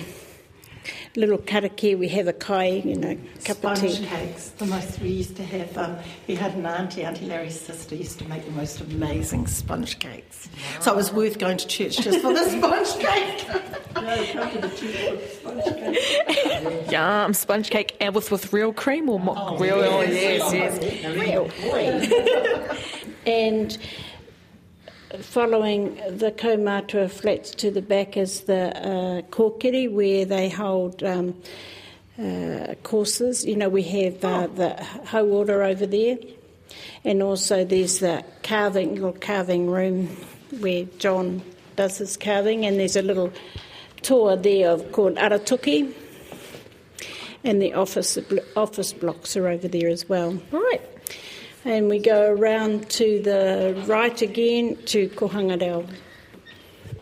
little 1.16 1.38
karakia, 1.38 1.98
we 1.98 2.08
have 2.08 2.28
a 2.28 2.32
kai, 2.32 2.82
you 2.84 2.96
know, 2.96 3.16
cup 3.44 3.64
of 3.64 3.78
Sponge 3.78 3.98
tea. 3.98 4.06
cakes. 4.06 4.48
The 4.50 4.66
most 4.66 5.00
we 5.00 5.08
used 5.08 5.36
to 5.36 5.44
have. 5.44 5.76
Um, 5.78 5.96
we 6.26 6.34
had 6.34 6.54
an 6.54 6.66
auntie, 6.66 7.04
Auntie 7.04 7.26
Larry's 7.26 7.60
sister, 7.60 7.94
used 7.94 8.18
to 8.20 8.28
make 8.28 8.44
the 8.44 8.50
most 8.52 8.80
amazing 8.80 9.46
sponge 9.46 9.98
cakes. 9.98 10.48
So 10.80 10.92
it 10.92 10.96
was 10.96 11.12
worth 11.12 11.38
going 11.38 11.56
to 11.58 11.66
church 11.66 11.98
just 11.98 12.20
for 12.20 12.32
the 12.32 12.44
sponge 12.50 12.94
cake. 12.98 13.46
Yum, 16.90 17.32
sponge 17.34 17.70
cake 17.70 17.96
and 18.00 18.14
with, 18.14 18.30
with 18.30 18.52
real 18.52 18.72
cream 18.72 19.08
or 19.08 19.18
mock 19.18 19.58
real? 19.58 19.74
Oh, 19.76 20.02
yes, 20.02 20.52
yes. 20.52 20.78
And 23.26 23.76
following 25.20 25.94
the 26.10 26.32
Kaumatua 26.32 27.10
flats 27.10 27.50
to 27.52 27.70
the 27.70 27.82
back 27.82 28.16
is 28.16 28.42
the 28.42 28.76
uh, 28.76 29.22
Kōkiri, 29.22 29.90
where 29.90 30.24
they 30.24 30.48
hold 30.48 31.02
um, 31.02 31.34
uh, 32.18 32.74
courses. 32.82 33.44
You 33.44 33.56
know, 33.56 33.68
we 33.68 33.82
have 33.82 34.24
uh, 34.24 34.46
the 34.48 34.76
hauora 35.04 35.70
over 35.70 35.86
there, 35.86 36.18
and 37.04 37.22
also 37.22 37.64
there's 37.64 38.00
the 38.00 38.24
carving, 38.42 38.94
little 38.94 39.12
carving 39.12 39.70
room 39.70 40.08
where 40.60 40.84
John 40.98 41.42
does 41.76 41.98
his 41.98 42.16
carving, 42.16 42.66
and 42.66 42.78
there's 42.78 42.96
a 42.96 43.02
little 43.02 43.32
tour 44.02 44.36
there 44.36 44.70
of 44.70 44.92
called 44.92 45.16
Aratuki, 45.16 45.92
and 47.44 47.62
the 47.62 47.74
office 47.74 48.18
office 48.56 48.92
blocks 48.92 49.36
are 49.36 49.48
over 49.48 49.68
there 49.68 49.88
as 49.88 50.08
well. 50.08 50.40
Right. 50.50 50.95
And 51.66 51.88
we 51.88 51.98
go 51.98 52.30
around 52.30 52.88
to 52.90 53.20
the 53.22 53.82
right 53.88 54.22
again 54.22 54.76
to 54.84 55.08
Kohangareo. 55.08 55.84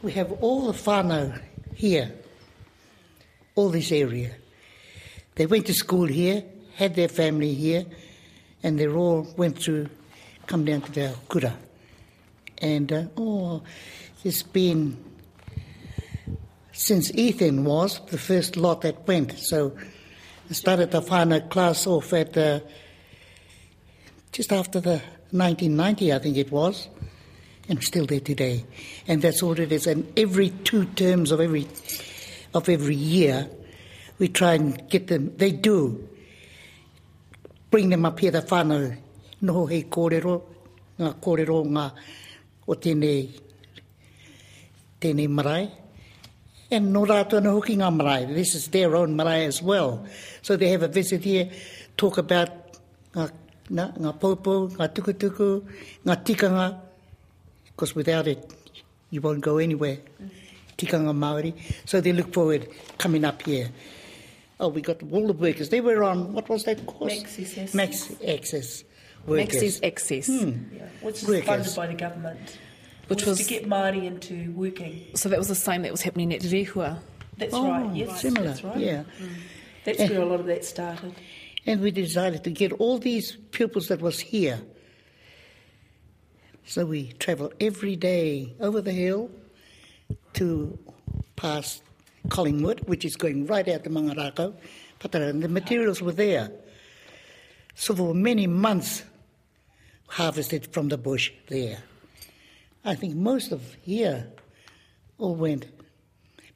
We 0.00 0.12
have 0.12 0.32
all 0.40 0.68
the 0.68 0.72
whānau 0.72 1.38
here, 1.74 2.10
all 3.56 3.68
this 3.68 3.92
area. 3.92 4.30
They 5.34 5.44
went 5.44 5.66
to 5.66 5.74
school 5.74 6.06
here, 6.06 6.44
had 6.76 6.94
their 6.94 7.08
family 7.08 7.52
here, 7.52 7.84
and 8.62 8.78
they 8.78 8.88
all 8.88 9.28
went 9.36 9.60
to 9.64 9.90
come 10.46 10.64
down 10.64 10.80
to 10.80 10.92
the 10.92 11.14
kura. 11.28 11.54
And 12.56 12.90
uh, 12.90 13.04
oh, 13.18 13.62
it's 14.24 14.42
been 14.42 14.96
since 16.72 17.12
Ethan 17.14 17.66
was 17.66 18.00
the 18.06 18.16
first 18.16 18.56
lot 18.56 18.80
that 18.80 19.06
went. 19.06 19.38
So 19.38 19.76
I 20.48 20.54
started 20.54 20.90
the 20.90 21.02
whānau 21.02 21.50
class 21.50 21.86
off 21.86 22.14
at 22.14 22.34
uh, 22.38 22.60
just 24.34 24.52
after 24.52 24.80
the 24.80 25.00
1990, 25.30 26.12
I 26.12 26.18
think 26.18 26.36
it 26.36 26.50
was, 26.50 26.88
and 27.68 27.82
still 27.82 28.04
there 28.04 28.18
today. 28.18 28.66
And 29.06 29.22
that's 29.22 29.44
all 29.44 29.58
it 29.58 29.70
is. 29.70 29.86
And 29.86 30.12
every 30.18 30.50
two 30.50 30.86
terms 30.86 31.30
of 31.30 31.40
every 31.40 31.68
of 32.52 32.68
every 32.68 32.96
year, 32.96 33.48
we 34.18 34.28
try 34.28 34.54
and 34.54 34.88
get 34.90 35.06
them. 35.06 35.36
They 35.36 35.52
do 35.52 36.08
bring 37.70 37.90
them 37.90 38.04
up 38.04 38.18
here. 38.18 38.32
The 38.32 38.42
whānau 38.42 38.96
noho 39.40 39.70
hei 39.70 39.84
kōrero, 39.84 40.42
ngā 40.98 41.14
kōrero 41.22 41.62
ngā 41.64 41.86
o 42.66 42.74
tēnei, 42.74 43.40
tēnei 45.00 45.28
marae. 45.28 45.70
And 46.72 46.92
no 46.92 47.04
rātua 47.06 47.40
na 47.40 47.50
hoki 47.50 47.76
ngā 47.76 47.94
marae. 47.94 48.34
This 48.34 48.56
is 48.56 48.66
their 48.66 48.96
own 48.96 49.14
marae 49.14 49.46
as 49.46 49.62
well. 49.62 50.04
So 50.42 50.56
they 50.56 50.70
have 50.70 50.82
a 50.82 50.88
visit 50.88 51.22
here, 51.22 51.50
talk 51.96 52.18
about 52.18 52.50
ngā, 53.14 53.30
ngā, 53.70 53.86
ngā 53.98 54.12
popo, 54.20 54.68
ngā 54.68 54.88
tukutuku, 54.94 55.62
ngā 56.04 56.16
tikanga, 56.24 56.78
because 57.66 57.94
without 57.94 58.26
it, 58.26 58.52
you 59.10 59.20
won't 59.20 59.40
go 59.40 59.58
anywhere. 59.58 59.98
Tikanga 60.76 61.14
Māori. 61.14 61.54
So 61.84 62.00
they 62.00 62.12
look 62.12 62.32
forward 62.32 62.68
coming 62.98 63.24
up 63.24 63.42
here. 63.42 63.68
Oh, 64.58 64.68
we 64.68 64.80
got 64.80 65.02
all 65.12 65.26
the 65.26 65.32
workers. 65.32 65.68
They 65.68 65.80
were 65.80 66.02
on, 66.02 66.32
what 66.32 66.48
was 66.48 66.64
that 66.64 66.84
course? 66.86 67.12
Maxis. 67.12 67.74
Max 67.74 68.12
Access 68.26 68.84
workers. 69.26 69.80
Maxis 69.80 69.84
Access. 69.86 70.26
Hmm. 70.26 70.52
Yeah, 70.74 70.86
which 71.00 71.22
is 71.22 71.28
Workers. 71.28 71.44
funded 71.46 71.74
by 71.76 71.86
the 71.88 71.94
government. 71.94 72.58
Which 73.08 73.20
was, 73.26 73.38
was- 73.38 73.46
to 73.46 73.52
get 73.52 73.68
Māori 73.68 74.04
into 74.04 74.52
working. 74.52 75.04
So 75.14 75.28
that 75.28 75.38
was 75.38 75.48
the 75.48 75.54
same 75.54 75.82
that 75.82 75.92
was 75.92 76.02
happening 76.02 76.32
at 76.32 76.40
Rehua. 76.42 76.98
That's 77.36 77.52
Oh, 77.54 77.68
right. 77.68 77.94
Yes, 77.94 78.20
similar. 78.20 78.46
That's 78.48 78.64
right. 78.64 78.78
Yeah. 78.78 79.02
Mm. 79.20 79.28
That's 79.84 80.00
eh. 80.00 80.08
where 80.08 80.22
a 80.22 80.24
lot 80.24 80.40
of 80.40 80.46
that 80.46 80.64
started. 80.64 81.14
And 81.66 81.80
we 81.80 81.90
decided 81.90 82.44
to 82.44 82.50
get 82.50 82.72
all 82.72 82.98
these 82.98 83.36
pupils 83.50 83.88
that 83.88 84.00
was 84.00 84.20
here. 84.20 84.60
So 86.66 86.86
we 86.86 87.12
travel 87.12 87.52
every 87.60 87.96
day 87.96 88.54
over 88.60 88.80
the 88.80 88.92
hill 88.92 89.30
to 90.34 90.78
past 91.36 91.82
Collingwood, 92.28 92.80
which 92.86 93.04
is 93.04 93.16
going 93.16 93.46
right 93.46 93.66
out 93.68 93.84
to 93.84 93.90
Mangarākau. 93.90 94.54
Patara, 95.00 95.28
and 95.28 95.42
the 95.42 95.48
materials 95.48 96.00
were 96.00 96.12
there. 96.12 96.50
So 97.74 97.94
for 97.94 98.14
many 98.14 98.46
months, 98.46 99.04
harvested 100.06 100.72
from 100.72 100.88
the 100.88 100.98
bush 100.98 101.32
there. 101.48 101.78
I 102.84 102.94
think 102.94 103.14
most 103.14 103.52
of 103.52 103.62
here 103.82 104.28
all 105.18 105.34
went 105.34 105.66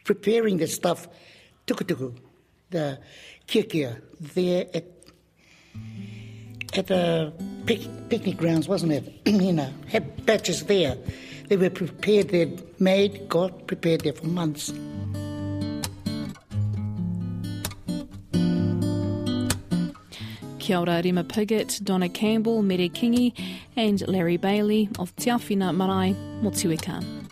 preparing 0.05 0.59
the 0.59 0.67
stuff, 0.67 1.09
tukutuku, 1.67 2.17
the 2.71 2.99
kikia, 3.47 4.01
there 4.21 4.67
at 4.73 4.98
at 6.75 6.87
the 6.87 7.33
pic, 7.67 7.81
picnic 8.09 8.37
grounds, 8.37 8.69
wasn't 8.69 8.93
it? 8.93 9.13
you 9.27 9.53
know, 9.53 9.71
had 9.89 10.25
batches 10.27 10.65
there. 10.65 10.97
They 11.49 11.57
were 11.57 11.71
prepared, 11.71 12.29
they'd 12.29 12.81
made, 12.81 13.29
got 13.29 13.67
prepared 13.67 14.03
there 14.03 14.13
for 14.13 14.27
months. 14.27 14.73
Kia 20.59 20.79
ora 20.79 21.01
Rima 21.03 21.25
Piggott, 21.25 21.81
Donna 21.83 22.11
Campbell, 22.11 22.61
Mere 22.63 22.91
Kingi 22.91 23.33
and 23.75 24.07
Larry 24.07 24.37
Bailey 24.37 24.91
of 24.99 25.17
Te 25.17 25.31
Awhina 25.31 25.75
Marae, 25.75 26.15
Motueka. 26.43 27.28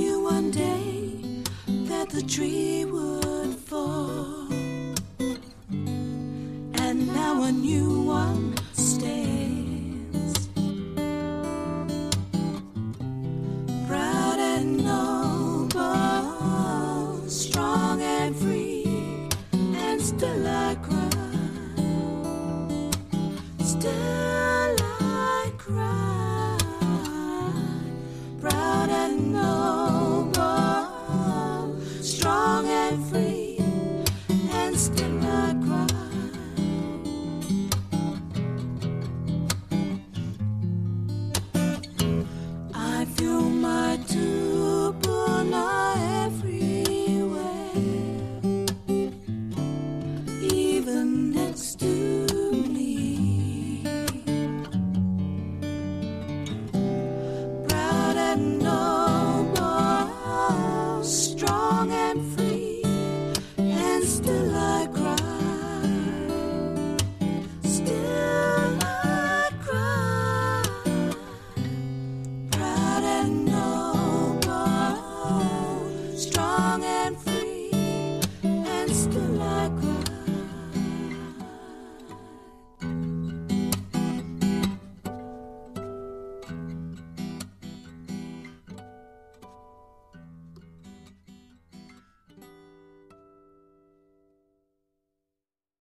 Knew 0.00 0.20
one 0.20 0.50
day 0.50 1.20
that 1.90 2.08
the 2.08 2.22
tree 2.22 2.86
would 2.86 3.54
fall, 3.54 4.46
and 6.84 7.06
now 7.18 7.42
a 7.42 7.52
new 7.52 8.09